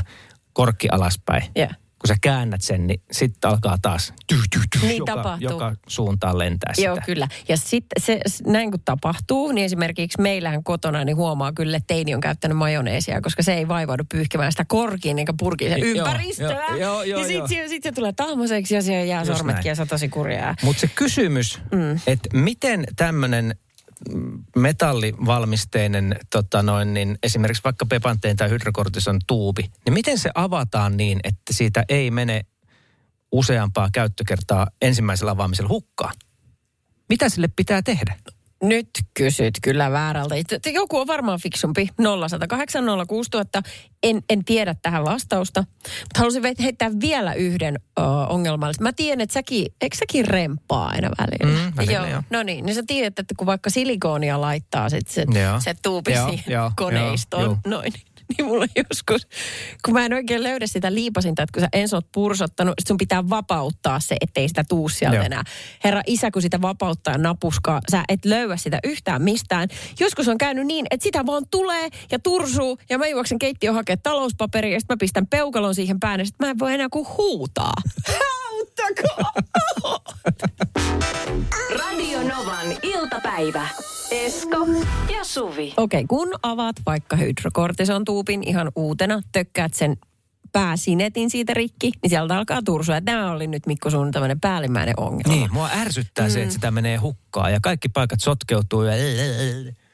korkki 0.53 0.89
alaspäin, 0.89 1.43
Yeah. 1.57 1.75
Kun 1.99 2.07
sä 2.07 2.15
käännät 2.21 2.61
sen, 2.61 2.87
niin 2.87 3.01
sitten 3.11 3.49
alkaa 3.49 3.77
taas 3.81 4.13
tyh, 4.27 4.39
tyh, 4.53 4.61
tyh, 4.73 4.81
Niin 4.83 4.97
joka, 4.97 5.15
tapahtuu. 5.15 5.49
joka 5.49 5.75
suuntaan 5.87 6.37
lentää 6.37 6.73
sitä. 6.73 6.87
Joo, 6.87 6.97
kyllä. 7.05 7.27
Ja 7.47 7.57
sitten 7.57 8.03
se, 8.03 8.19
näin 8.45 8.71
kun 8.71 8.79
tapahtuu, 8.85 9.51
niin 9.51 9.65
esimerkiksi 9.65 10.21
meillähän 10.21 10.63
kotona 10.63 11.03
niin 11.05 11.17
huomaa 11.17 11.53
kyllä, 11.53 11.77
että 11.77 11.87
teini 11.87 12.15
on 12.15 12.21
käyttänyt 12.21 12.57
majoneesia, 12.57 13.21
koska 13.21 13.43
se 13.43 13.53
ei 13.53 13.67
vaivaudu 13.67 14.03
pyyhkimään 14.11 14.51
sitä 14.51 14.65
korkiin 14.67 15.19
eikä 15.19 15.33
purkin 15.39 15.69
sen 15.69 15.83
ympäristöä. 15.83 16.65
joo, 16.69 16.77
joo, 16.77 17.03
joo, 17.03 17.19
ja 17.21 17.27
sitten 17.27 17.69
sit 17.69 17.83
se 17.83 17.91
tulee 17.91 18.13
tahmoiseksi 18.13 18.75
ja 18.75 18.81
siellä 18.81 19.05
jää 19.05 19.21
Just 19.21 19.37
sormetkin 19.37 19.55
näin. 19.63 19.67
ja 19.71 19.75
se 19.75 19.81
on 19.81 19.87
tosi 19.87 20.09
kurjaa. 20.09 20.55
Mutta 20.63 20.79
se 20.81 20.87
kysymys, 20.95 21.59
mm. 21.71 21.99
että 22.07 22.29
miten 22.33 22.83
tämmöinen 22.95 23.55
metallivalmisteinen, 24.55 26.19
tota 26.29 26.63
noin, 26.63 26.93
niin 26.93 27.17
esimerkiksi 27.23 27.63
vaikka 27.63 27.85
Pepanteen 27.85 28.35
tai 28.35 28.49
hydrokortison 28.49 29.19
tuubi, 29.27 29.71
niin 29.85 29.93
miten 29.93 30.17
se 30.17 30.29
avataan 30.35 30.97
niin, 30.97 31.19
että 31.23 31.53
siitä 31.53 31.83
ei 31.89 32.11
mene 32.11 32.45
useampaa 33.31 33.89
käyttökertaa 33.93 34.67
ensimmäisellä 34.81 35.31
avaamisella 35.31 35.69
hukkaan? 35.69 36.15
Mitä 37.09 37.29
sille 37.29 37.49
pitää 37.55 37.81
tehdä? 37.81 38.15
Nyt 38.63 38.89
kysyt 39.13 39.53
kyllä 39.61 39.91
väärältä. 39.91 40.35
Joku 40.73 40.97
on 40.97 41.07
varmaan 41.07 41.39
fiksumpi. 41.39 41.87
0108 41.97 42.83
06000. 43.07 43.61
En, 44.03 44.21
en 44.29 44.45
tiedä 44.45 44.75
tähän 44.81 45.03
vastausta. 45.03 45.63
Mutta 45.83 46.19
halusin 46.19 46.43
heittää 46.63 46.91
vielä 47.01 47.33
yhden 47.33 47.79
ö, 47.99 48.01
ongelmallisen. 48.29 48.83
Mä 48.83 48.93
tiedän, 48.93 49.21
että 49.21 49.33
säkin, 49.33 49.65
eikö 49.81 49.97
säkin 49.97 50.27
rempaa 50.27 50.87
aina 50.87 51.09
välillä? 51.19 51.59
Mm, 51.59 51.73
välillä, 51.77 52.07
joo. 52.07 52.23
No 52.29 52.43
niin, 52.43 52.65
niin 52.65 52.75
sä 52.75 52.83
tiedät, 52.87 53.19
että 53.19 53.33
kun 53.37 53.47
vaikka 53.47 53.69
silikoonia 53.69 54.41
laittaa 54.41 54.89
sit 54.89 55.07
se, 55.07 55.25
Joo. 55.43 55.59
se 55.59 55.75
tuubi 55.81 56.13
Joo, 56.13 56.29
siihen 56.29 56.53
joo, 56.53 56.71
koneistoon, 56.75 57.43
joo, 57.43 57.57
noin. 57.67 57.93
Niin 58.37 58.47
mulla 58.47 58.65
joskus, 58.75 59.27
kun 59.85 59.93
mä 59.93 60.05
en 60.05 60.13
oikein 60.13 60.43
löydä 60.43 60.67
sitä 60.67 60.93
liipasinta, 60.93 61.43
että 61.43 61.53
kun 61.53 61.61
sä 61.61 61.69
ensin 61.73 61.95
oot 61.95 62.11
pursottanut, 62.11 62.73
sit 62.79 62.87
sun 62.87 62.97
pitää 62.97 63.29
vapauttaa 63.29 63.99
se, 63.99 64.15
ettei 64.21 64.47
sitä 64.47 64.63
tuu 64.69 64.89
sieltä 64.89 65.15
Joo. 65.15 65.25
enää. 65.25 65.43
Herra 65.83 66.01
isä, 66.07 66.31
kun 66.31 66.41
sitä 66.41 66.61
vapauttaa 66.61 67.17
napuskaa, 67.17 67.81
sä 67.91 68.03
et 68.09 68.25
löyä 68.25 68.57
sitä 68.57 68.79
yhtään 68.83 69.21
mistään. 69.21 69.67
Joskus 69.99 70.27
on 70.27 70.37
käynyt 70.37 70.67
niin, 70.67 70.85
että 70.91 71.03
sitä 71.03 71.25
vaan 71.25 71.43
tulee 71.51 71.89
ja 72.11 72.19
tursuu 72.19 72.79
ja 72.89 72.97
mä 72.97 73.07
juoksen 73.07 73.39
keittiön 73.39 73.75
hakea 73.75 73.97
talouspaperia 73.97 74.73
ja 74.73 74.79
sitten 74.79 74.95
mä 74.95 74.99
pistän 74.99 75.27
peukalon 75.27 75.75
siihen 75.75 75.99
päälle. 75.99 76.25
Sitten 76.25 76.47
mä 76.47 76.51
en 76.51 76.59
voi 76.59 76.73
enää 76.73 76.87
kuin 76.91 77.07
huutaa. 77.17 77.73
Auttakaa! 78.51 79.33
Radio 81.79 82.23
Novan 82.23 82.77
iltapäivä. 82.83 83.67
Esko 84.11 84.67
ja 85.13 85.23
Suvi. 85.23 85.73
Okei, 85.77 86.03
okay, 86.03 86.07
kun 86.07 86.27
avaat 86.43 86.75
vaikka 86.85 87.15
hydrokortison 87.15 88.05
tuupin 88.05 88.43
ihan 88.43 88.71
uutena, 88.75 89.21
tökkäät 89.31 89.73
sen 89.73 89.97
pääsinetin 90.51 91.29
siitä 91.29 91.53
rikki, 91.53 91.91
niin 92.03 92.09
sieltä 92.09 92.37
alkaa 92.37 92.61
tursua. 92.65 92.95
Ja 92.95 93.01
Tämä 93.01 93.31
oli 93.31 93.47
nyt 93.47 93.65
Mikko 93.65 93.89
sun 93.89 94.11
tämmöinen 94.11 94.39
päällimmäinen 94.39 94.93
ongelma. 94.97 95.33
Niin, 95.35 95.53
mua 95.53 95.69
ärsyttää 95.75 96.27
mm. 96.27 96.31
se, 96.31 96.41
että 96.41 96.53
sitä 96.53 96.71
menee 96.71 96.97
hukkaan 96.97 97.53
ja 97.53 97.59
kaikki 97.61 97.89
paikat 97.89 98.19
sotkeutuu 98.19 98.83
ja... 98.83 98.93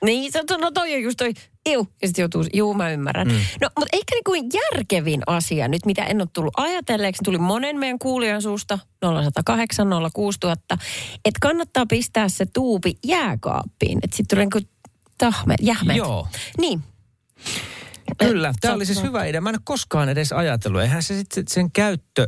Niin, 0.05 0.31
se, 0.31 0.43
no 0.57 0.71
toi 0.71 0.93
on 0.93 1.01
just 1.01 1.17
toi, 1.17 1.33
iu, 1.69 1.87
ja 2.01 2.07
sitten 2.07 2.23
joutuu, 2.23 2.45
juu 2.53 2.73
mä 2.73 2.91
ymmärrän. 2.91 3.27
Mm. 3.27 3.33
No, 3.61 3.69
mutta 3.79 3.97
ehkä 3.97 4.15
niinku 4.15 4.57
järkevin 4.57 5.21
asia 5.27 5.67
nyt, 5.67 5.85
mitä 5.85 6.03
en 6.03 6.21
ole 6.21 6.27
tullut 6.33 6.53
ajatelleeksi, 6.57 7.23
tuli 7.23 7.37
monen 7.37 7.79
meidän 7.79 7.99
kuulijan 7.99 8.41
suusta, 8.41 8.79
0108 9.01 9.87
06000, 10.13 10.77
että 11.25 11.39
kannattaa 11.41 11.85
pistää 11.85 12.29
se 12.29 12.45
tuubi 12.45 12.97
jääkaappiin, 13.05 13.99
että 14.03 14.17
sitten 14.17 14.37
tulee 14.37 14.45
niinku 14.45 14.69
tahme, 15.17 15.55
jähmeet. 15.61 15.97
Joo. 15.97 16.27
Niin. 16.57 16.83
Kyllä, 18.17 18.53
tämä 18.61 18.73
oli 18.73 18.85
siis 18.85 19.03
hyvä 19.03 19.25
idea. 19.25 19.41
Mä 19.41 19.49
en 19.49 19.55
ole 19.55 19.61
koskaan 19.63 20.09
edes 20.09 20.31
ajatellut. 20.31 20.81
Eihän 20.81 21.03
se 21.03 21.17
sitten 21.17 21.43
sen 21.47 21.71
käyttö 21.71 22.27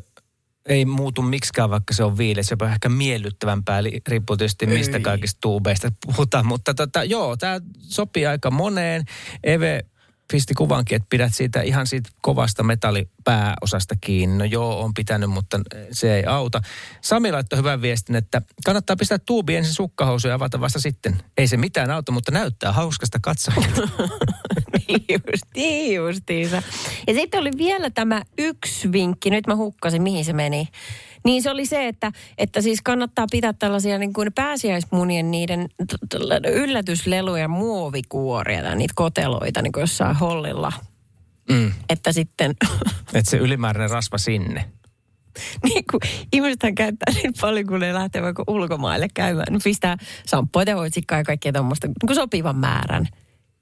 ei 0.67 0.85
muutu 0.85 1.21
miksikään, 1.21 1.69
vaikka 1.69 1.93
se 1.93 2.03
on 2.03 2.17
viileä. 2.17 2.43
Se 2.43 2.55
on 2.61 2.69
ehkä 2.69 2.89
miellyttävämpää, 2.89 3.79
eli 3.79 4.01
riippuu 4.07 4.37
tietysti 4.37 4.65
mistä 4.65 4.97
Ei. 4.97 5.03
kaikista 5.03 5.37
tuubeista 5.41 5.91
puhutaan. 6.05 6.45
Mutta 6.45 6.73
tota, 6.73 7.03
joo, 7.03 7.37
tämä 7.37 7.59
sopii 7.79 8.25
aika 8.25 8.51
moneen. 8.51 9.03
Eve 9.43 9.85
pisti 10.31 10.53
kuvankin, 10.53 10.95
että 10.95 11.07
pidät 11.09 11.35
siitä 11.35 11.61
ihan 11.61 11.87
siitä 11.87 12.09
kovasta 12.21 12.63
metallipääosasta 12.63 13.95
kiinni. 14.01 14.37
No 14.37 14.45
joo, 14.45 14.83
on 14.83 14.93
pitänyt, 14.93 15.29
mutta 15.29 15.59
se 15.91 16.15
ei 16.15 16.25
auta. 16.25 16.61
Sami 17.01 17.31
laittoi 17.31 17.59
hyvän 17.59 17.81
viestin, 17.81 18.15
että 18.15 18.41
kannattaa 18.65 18.95
pistää 18.95 19.19
tuubi 19.19 19.55
ensin 19.55 19.73
sukkahousuja 19.73 20.31
ja 20.31 20.35
avata 20.35 20.59
vasta 20.59 20.79
sitten. 20.79 21.23
Ei 21.37 21.47
se 21.47 21.57
mitään 21.57 21.91
auta, 21.91 22.11
mutta 22.11 22.31
näyttää 22.31 22.71
hauskasta 22.71 23.19
katsoa. 23.21 23.53
Just, 25.09 25.45
niin 25.55 25.95
justiinsa. 25.95 26.61
Ja 27.07 27.13
sitten 27.13 27.39
oli 27.39 27.51
vielä 27.57 27.89
tämä 27.89 28.21
yksi 28.37 28.91
vinkki, 28.91 29.29
nyt 29.29 29.47
mä 29.47 29.55
hukkasin, 29.55 30.01
mihin 30.01 30.25
se 30.25 30.33
meni. 30.33 30.67
Niin 31.25 31.43
se 31.43 31.51
oli 31.51 31.65
se, 31.65 31.87
että, 31.87 32.11
että 32.37 32.61
siis 32.61 32.81
kannattaa 32.81 33.25
pitää 33.31 33.53
tällaisia 33.53 33.97
niin 33.97 34.13
kuin 34.13 34.33
pääsiäismunien 34.35 35.31
niiden 35.31 35.69
yllätysleluja 36.53 37.47
muovikuoria 37.47 38.63
tai 38.63 38.75
niitä 38.75 38.93
koteloita 38.95 39.61
niin 39.61 39.71
kuin 39.71 39.81
jossain 39.81 40.15
hollilla. 40.15 40.73
Mm. 41.49 41.71
Että 41.89 42.11
sitten, 42.11 42.55
Että 43.13 43.31
se 43.31 43.37
ylimääräinen 43.37 43.89
rasva 43.89 44.17
sinne. 44.17 44.65
niin 45.63 45.83
kuin 45.91 46.01
ihmisethän 46.33 46.75
käyttää 46.75 47.13
niin 47.13 47.33
paljon, 47.41 47.67
kun 47.67 47.79
ne 47.79 47.93
lähtee 47.93 48.21
vaikka 48.21 48.43
ulkomaille 48.47 49.07
käymään, 49.13 49.47
niin 49.51 49.61
pistää 49.63 49.97
samppuita, 50.25 50.75
hoitsikkaa 50.75 51.17
ja 51.17 51.23
kaikkea 51.23 51.53
tuommoista 51.53 51.87
niin 51.87 52.15
sopivan 52.15 52.55
määrän. 52.55 53.07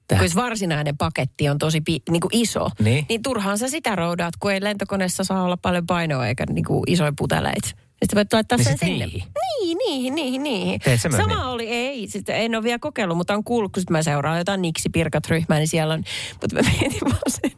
Täh. 0.08 0.18
Kun 0.18 0.24
jos 0.26 0.36
varsinainen 0.36 0.96
paketti 0.96 1.48
on 1.48 1.58
tosi 1.58 1.80
pi, 1.80 2.02
niin 2.10 2.20
kuin 2.20 2.30
iso, 2.32 2.68
Niin. 2.78 3.06
niin 3.08 3.22
turhaan 3.22 3.58
sä 3.58 3.68
sitä 3.68 3.96
roudaat, 3.96 4.34
kun 4.40 4.52
ei 4.52 4.62
lentokoneessa 4.64 5.24
saa 5.24 5.42
olla 5.42 5.56
paljon 5.56 5.86
painoa 5.86 6.26
eikä 6.26 6.44
niin 6.50 6.64
kuin 6.64 6.82
isoja 6.86 7.12
puteleita. 7.18 7.68
Sitten 7.68 8.16
voit 8.16 8.32
laittaa 8.32 8.58
Niin 8.58 8.64
sen 8.64 8.78
sinne. 8.78 9.06
niihin. 9.06 9.22
Niin, 9.62 9.78
niihin, 9.78 10.14
niihin, 10.14 10.42
niihin. 10.42 10.80
Sama 10.98 11.26
niin? 11.26 11.38
oli, 11.38 11.68
ei, 11.68 12.08
sit 12.08 12.28
en 12.28 12.54
ole 12.54 12.64
vielä 12.64 12.78
kokeillut, 12.78 13.16
mutta 13.16 13.34
on 13.34 13.44
kuullut, 13.44 13.72
kun 13.72 13.80
sit 13.80 13.90
mä 13.90 14.02
seuraan 14.02 14.38
jotain 14.38 14.62
Niksi 14.62 14.88
Pirkat-ryhmää, 14.88 15.58
niin 15.58 15.68
siellä 15.68 15.94
on, 15.94 16.04
mutta 16.40 16.54
mä 16.56 16.60
mietin 16.80 17.00
vaan 17.04 17.18
sen 17.28 17.50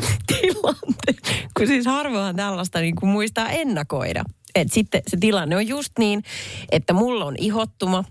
tilanteen, 0.26 1.16
kun 1.56 1.66
siis 1.66 1.86
harvoin 1.86 2.36
tällaista 2.36 2.80
niin 2.80 2.94
kuin 2.96 3.10
muistaa 3.10 3.48
ennakoida. 3.48 4.24
Et 4.54 4.72
sitten 4.72 5.02
se 5.08 5.16
tilanne 5.16 5.56
on 5.56 5.68
just 5.68 5.92
niin, 5.98 6.22
että 6.70 6.92
mulla 6.92 7.24
on 7.24 7.34
ihottuma, 7.38 8.04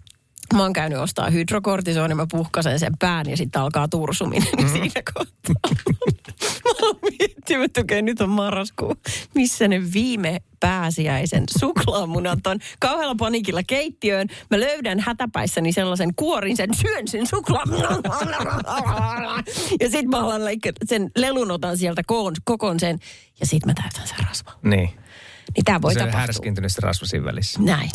Mä 0.53 0.61
oon 0.61 0.73
käynyt 0.73 0.99
ostaa 0.99 1.29
hydrokortisoon, 1.29 2.17
mä 2.17 2.27
puhkasen 2.31 2.79
sen 2.79 2.93
pään 2.99 3.29
ja 3.29 3.37
sitten 3.37 3.61
alkaa 3.61 3.87
tursuminen 3.87 4.47
mm. 4.61 4.69
siinä 4.69 5.01
kohtaa. 5.13 5.71
mä 6.65 6.87
oon 6.87 6.95
miettinyt, 7.01 7.65
että 7.65 7.81
okei, 7.81 8.01
nyt 8.01 8.21
on 8.21 8.29
marraskuu. 8.29 8.95
Missä 9.35 9.67
ne 9.67 9.81
viime 9.93 10.41
pääsiäisen 10.59 11.43
suklaamunat 11.59 12.47
on? 12.47 12.59
Kauhealla 12.79 13.15
panikilla 13.15 13.61
keittiöön. 13.67 14.27
Mä 14.51 14.59
löydän 14.59 14.99
hätäpäissäni 14.99 15.71
sellaisen 15.71 16.15
kuorin, 16.15 16.57
sen 16.57 16.73
syön 16.73 17.07
sen 17.07 17.27
suklaamunan. 17.27 18.01
ja 19.81 19.89
sitten 19.89 20.09
mä 20.09 20.17
alan 20.17 20.41
sen 20.85 21.11
lelun 21.15 21.51
otan 21.51 21.77
sieltä 21.77 22.01
koon, 22.07 22.33
kokon 22.43 22.79
sen. 22.79 22.99
Ja 23.39 23.45
sitten 23.45 23.69
mä 23.69 23.73
täytän 23.73 24.07
sen 24.07 24.27
rasvan. 24.27 24.55
Niin. 24.63 24.89
Niin 25.55 25.65
tää 25.65 25.81
voi 25.81 25.93
se 25.93 25.99
on 25.99 26.05
tapahtua. 26.05 26.19
härskintynyt 26.19 26.71
se 26.71 26.81
rasva 26.81 27.05
siinä 27.07 27.25
välissä. 27.25 27.59
Näin. 27.63 27.89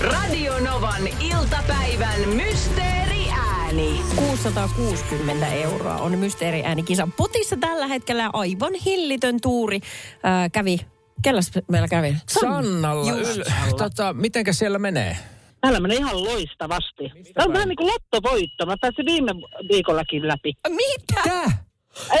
Radio 0.00 0.58
Novan 0.60 1.08
iltapäivän 1.20 2.28
mysteeriääni. 2.28 4.00
660 4.16 5.46
euroa 5.46 5.96
on 5.96 6.18
mysteeriäänikisan 6.18 7.12
potissa 7.12 7.56
tällä 7.56 7.86
hetkellä 7.86 8.30
aivan 8.32 8.74
hillitön 8.74 9.36
tuuri. 9.42 9.80
Ää, 10.22 10.48
kävi, 10.48 10.80
kellas 11.22 11.50
meillä 11.68 11.88
kävi? 11.88 12.16
Sannalla. 12.28 13.12
Yl- 13.12 13.74
tota, 13.76 14.12
mitenkä 14.12 14.52
siellä 14.52 14.78
menee? 14.78 15.16
Täällä 15.60 15.80
menee 15.80 15.96
ihan 15.96 16.24
loistavasti. 16.24 17.12
Tämä 17.34 17.44
on 17.46 17.52
vähän 17.52 17.68
niin 17.68 17.76
kuin 17.76 17.86
lottovoitto. 17.92 18.66
Mä 18.66 18.76
pääsin 18.80 19.06
viime 19.06 19.32
viikollakin 19.72 20.28
läpi. 20.28 20.52
Mitä? 20.68 21.22
Tää? 21.24 21.64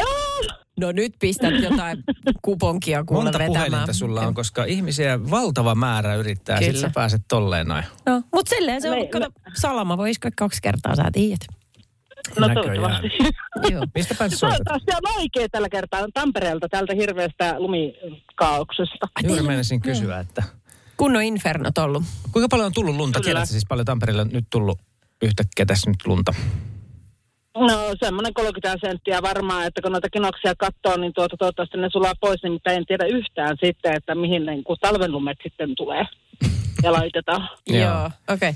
Joo. 0.00 0.59
No 0.80 0.92
nyt 0.92 1.12
pistät 1.18 1.54
jotain 1.62 2.02
kuponkia 2.42 3.04
kuule 3.04 3.22
Monta 3.24 3.38
vetämään. 3.38 3.66
puhelinta 3.70 3.92
sulla 3.92 4.20
on, 4.20 4.34
koska 4.34 4.64
ihmisiä 4.64 5.30
valtava 5.30 5.74
määrä 5.74 6.14
yrittää, 6.14 6.58
Kyllä. 6.58 6.72
sillä 6.72 6.90
pääset 6.94 7.22
tolleen 7.28 7.66
noin. 7.66 7.84
No, 8.06 8.22
mutta 8.34 8.50
silleen 8.56 8.82
se 8.82 8.90
on, 8.90 8.98
Me- 8.98 9.06
kato, 9.06 9.26
salama 9.56 9.96
voi 9.96 10.10
iskeä 10.10 10.30
kaksi 10.36 10.62
kertaa, 10.62 10.96
sä 10.96 11.04
tiedät. 11.12 11.40
No 12.38 12.48
toivottavasti. 12.54 13.08
Joo. 13.70 13.86
Mistä 13.94 14.14
päin 14.18 14.30
soitat? 14.30 14.58
Toivottavasti 14.64 14.90
on 15.06 15.14
vaikea 15.18 15.48
tällä 15.48 15.68
kertaa 15.68 16.00
Tampereelta 16.14 16.68
tältä 16.68 16.94
hirveästä 16.94 17.54
lumikaauksesta. 17.58 19.06
Juuri 19.22 19.42
menisin 19.42 19.80
kysyä, 19.80 20.18
että 20.18 20.42
Kunnon 20.96 21.22
infernot 21.22 21.78
ollut. 21.78 22.02
kuinka 22.32 22.48
paljon 22.48 22.66
on 22.66 22.72
tullut 22.72 22.96
lunta? 22.96 23.20
Kyllä. 23.20 23.24
Tiedätkö 23.32 23.52
siis 23.52 23.66
paljon 23.68 23.86
Tampereella 23.86 24.22
on 24.22 24.28
nyt 24.32 24.46
tullut 24.50 24.78
yhtäkkiä 25.22 25.66
tässä 25.66 25.90
nyt 25.90 26.06
lunta? 26.06 26.34
No 27.58 27.94
semmoinen 28.00 28.34
30 28.34 28.78
senttiä 28.86 29.22
varmaan, 29.22 29.66
että 29.66 29.82
kun 29.82 29.92
noita 29.92 30.10
kinoksia 30.10 30.54
katsoo, 30.58 30.96
niin 30.96 31.12
tuota, 31.14 31.36
toivottavasti 31.36 31.78
ne 31.78 31.88
sulaa 31.92 32.12
pois, 32.20 32.42
niin 32.42 32.60
en 32.66 32.86
tiedä 32.86 33.06
yhtään 33.06 33.56
sitten, 33.64 33.96
että 33.96 34.14
mihin 34.14 34.46
ne 34.46 34.62
kun 34.62 34.76
talvenlumet 34.80 35.38
sitten 35.42 35.74
tulee 35.76 36.04
ja 36.82 36.92
laitetaan. 36.98 37.48
Joo. 37.66 38.10
Okei. 38.28 38.50
Okay. 38.50 38.52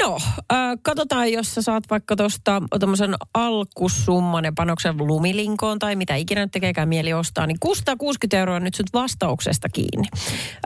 No, 0.00 0.18
äh, 0.52 0.78
katsotaan, 0.82 1.32
jos 1.32 1.54
sä 1.54 1.62
saat 1.62 1.84
vaikka 1.90 2.16
tuosta 2.16 2.62
tuommoisen 2.80 3.14
alkusumman 3.34 4.44
ja 4.44 4.52
panoksen 4.56 4.96
lumilinkoon 4.98 5.78
tai 5.78 5.96
mitä 5.96 6.14
ikinä 6.14 6.40
nyt 6.40 6.52
tekeekään 6.52 6.88
mieli 6.88 7.12
ostaa, 7.12 7.46
niin 7.46 7.60
660 7.60 8.38
euroa 8.38 8.56
on 8.56 8.64
nyt 8.64 8.74
sut 8.74 8.92
vastauksesta 8.92 9.68
kiinni. 9.68 10.08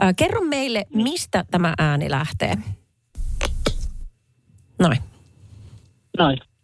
Äh, 0.03 0.13
kerro 0.15 0.41
meille, 0.41 0.85
mistä 0.93 1.45
tämä 1.51 1.73
ääni 1.77 2.09
lähtee. 2.09 2.57
Noin. 4.79 4.97
Noin. 6.17 6.54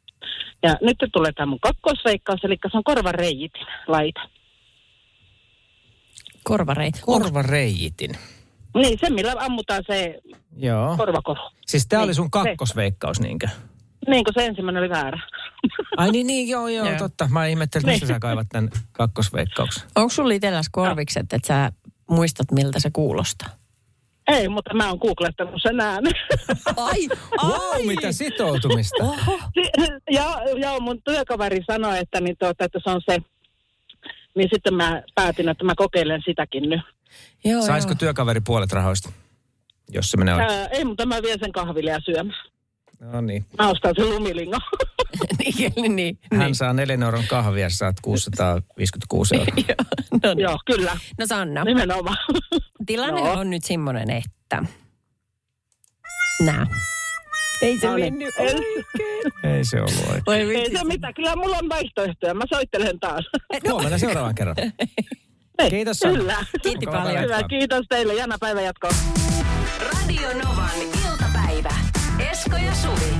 Ja 0.63 0.77
nyt 0.81 0.97
tulee 1.13 1.31
tämä 1.31 1.45
mun 1.45 1.59
kakkosveikkaus, 1.59 2.39
eli 2.43 2.57
se 2.71 2.77
on 2.77 2.83
korvareijitin 2.83 3.67
laite. 3.87 4.19
Korvarei. 6.43 6.91
Korvareijitin. 7.01 8.11
Niin, 8.75 8.99
se 8.99 9.09
millä 9.09 9.33
ammutaan 9.39 9.83
se 9.87 10.19
Joo. 10.57 10.97
korvakoru. 10.97 11.39
Siis 11.67 11.87
tää 11.87 11.99
Niin, 11.99 12.05
oli 12.05 12.13
sun 12.13 12.25
se. 12.25 12.29
kakkosveikkaus 12.31 13.19
niinkö? 13.19 13.47
Niin 14.07 14.23
kuin 14.23 14.33
se 14.33 14.45
ensimmäinen 14.45 14.81
oli 14.83 14.89
väärä. 14.89 15.19
Ai 15.97 16.11
niin, 16.11 16.27
niin 16.27 16.47
joo, 16.49 16.67
joo, 16.67 16.87
Joo. 16.87 16.97
totta. 16.97 17.27
Mä 17.31 17.45
ihmettelin, 17.45 17.85
Niin. 17.85 18.07
sä 18.07 18.19
kaivat 18.19 18.47
tämän 18.51 18.69
kakkosveikkauksen. 18.91 19.83
Onko 19.95 20.09
sulla 20.09 20.33
itselläs 20.33 20.69
korvikset, 20.71 21.33
että 21.33 21.47
sä 21.47 21.71
muistat, 22.09 22.51
miltä 22.51 22.79
se 22.79 22.89
kuulostaa? 22.93 23.49
Ei, 24.31 24.49
mutta 24.49 24.73
mä 24.73 24.89
oon 24.89 24.97
googlettanut 24.97 25.61
sen 25.61 25.79
äänen. 25.79 26.13
Ai, 26.77 27.07
Wow, 27.43 27.87
mitä 27.87 28.11
sitoutumista. 28.11 29.03
Oho. 29.03 29.39
ja, 30.11 30.41
ja 30.57 30.79
mun 30.79 31.01
työkaveri 31.03 31.59
sanoi, 31.71 31.99
että, 31.99 32.21
niin 32.21 32.37
tuota, 32.39 32.65
että 32.65 32.79
se 32.83 32.89
on 32.89 33.01
se, 33.09 33.17
niin 34.35 34.49
sitten 34.53 34.73
mä 34.73 35.03
päätin, 35.15 35.49
että 35.49 35.63
mä 35.65 35.73
kokeilen 35.75 36.21
sitäkin 36.25 36.69
nyt. 36.69 36.81
Joo, 37.45 37.61
Saisiko 37.61 37.91
joo. 37.91 37.97
työkaveri 37.99 38.41
puolet 38.41 38.71
rahoista, 38.71 39.11
jos 39.89 40.11
se 40.11 40.17
menee 40.17 40.67
ei, 40.71 40.85
mutta 40.85 41.05
mä 41.05 41.21
vien 41.21 41.39
sen 41.39 41.51
kahville 41.51 41.91
ja 41.91 41.99
syömään. 41.99 42.51
No 43.01 43.21
niin. 43.21 43.45
Mä 43.59 43.69
ostan 43.69 43.93
sen 43.95 44.09
lumilingon. 44.09 44.61
niin, 45.39 45.73
niin, 45.75 45.95
niin. 45.95 46.19
Hän 46.35 46.55
saa 46.55 46.73
4 46.73 46.97
euron 47.05 47.23
kahvia, 47.29 47.69
sä 47.69 47.75
saat 47.77 47.95
656 48.01 49.35
euroa. 49.35 49.55
Joo, 49.67 49.75
no, 50.23 50.33
niin. 50.33 50.43
Joo, 50.43 50.57
kyllä. 50.65 50.97
no 51.19 51.25
Sanna, 51.27 51.63
Nimenomaan. 51.63 52.17
tilanne 52.85 53.21
No. 53.21 53.31
on 53.33 53.49
nyt 53.49 53.63
semmoinen, 53.63 54.09
että... 54.09 54.63
Nää. 56.45 56.65
Ei 57.61 57.79
se 57.79 57.87
No 57.87 57.95
niin. 57.95 58.13
mennyt 58.13 58.33
Ei- 58.39 58.45
oikein. 58.45 58.85
Ei 59.43 59.65
se 59.65 59.77
ollut 59.77 59.99
oikein. 60.07 60.23
Voi 60.25 60.55
Ei 60.55 60.77
se 60.77 60.83
mitään, 60.83 61.13
kyllä 61.13 61.35
mulla 61.35 61.57
on 61.57 61.69
vaihtoehtoja. 61.69 62.33
Mä 62.33 62.43
soittelen 62.49 62.99
taas. 62.99 63.25
Huomenna 63.71 63.97
seuraavan 63.97 64.35
kerran. 64.35 64.55
Kiitos, 65.69 65.99
Sanna. 65.99 66.17
Kyllä. 66.19 66.37
Kiitti 66.63 66.85
Mukava 66.85 67.03
paljon. 67.03 67.23
Hyvä, 67.23 67.43
kiitos 67.43 67.85
teille. 67.89 68.13
Jännä 68.13 68.37
päivä 68.39 68.61
jatkoa. 68.61 68.91
Radio 69.79 70.27
Novan. 70.33 71.00
Esko 72.51 72.65
ja 72.65 72.75
Suvi. 72.75 73.13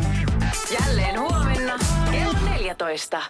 Jälleen 0.80 1.20
huomenna 1.20 1.80
kello 2.12 2.34
14. 2.50 3.22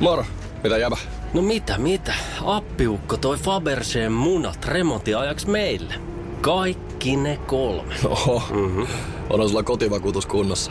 Moro, 0.00 0.24
mitä 0.62 0.78
jäbä? 0.78 0.96
No 1.34 1.42
mitä, 1.42 1.78
mitä? 1.78 2.14
Appiukko 2.44 3.16
toi 3.16 3.36
Faberseen 3.36 4.12
munat 4.12 4.64
remontiajaksi 4.64 5.50
meille. 5.50 5.94
Kaikki 6.40 7.16
ne 7.16 7.36
kolme. 7.46 7.94
Oho, 8.04 8.42
mm-hmm. 8.50 8.86
onhan 9.30 9.48
sulla 9.48 9.62
kotivakuutus 9.62 10.26
kunnossa. 10.26 10.70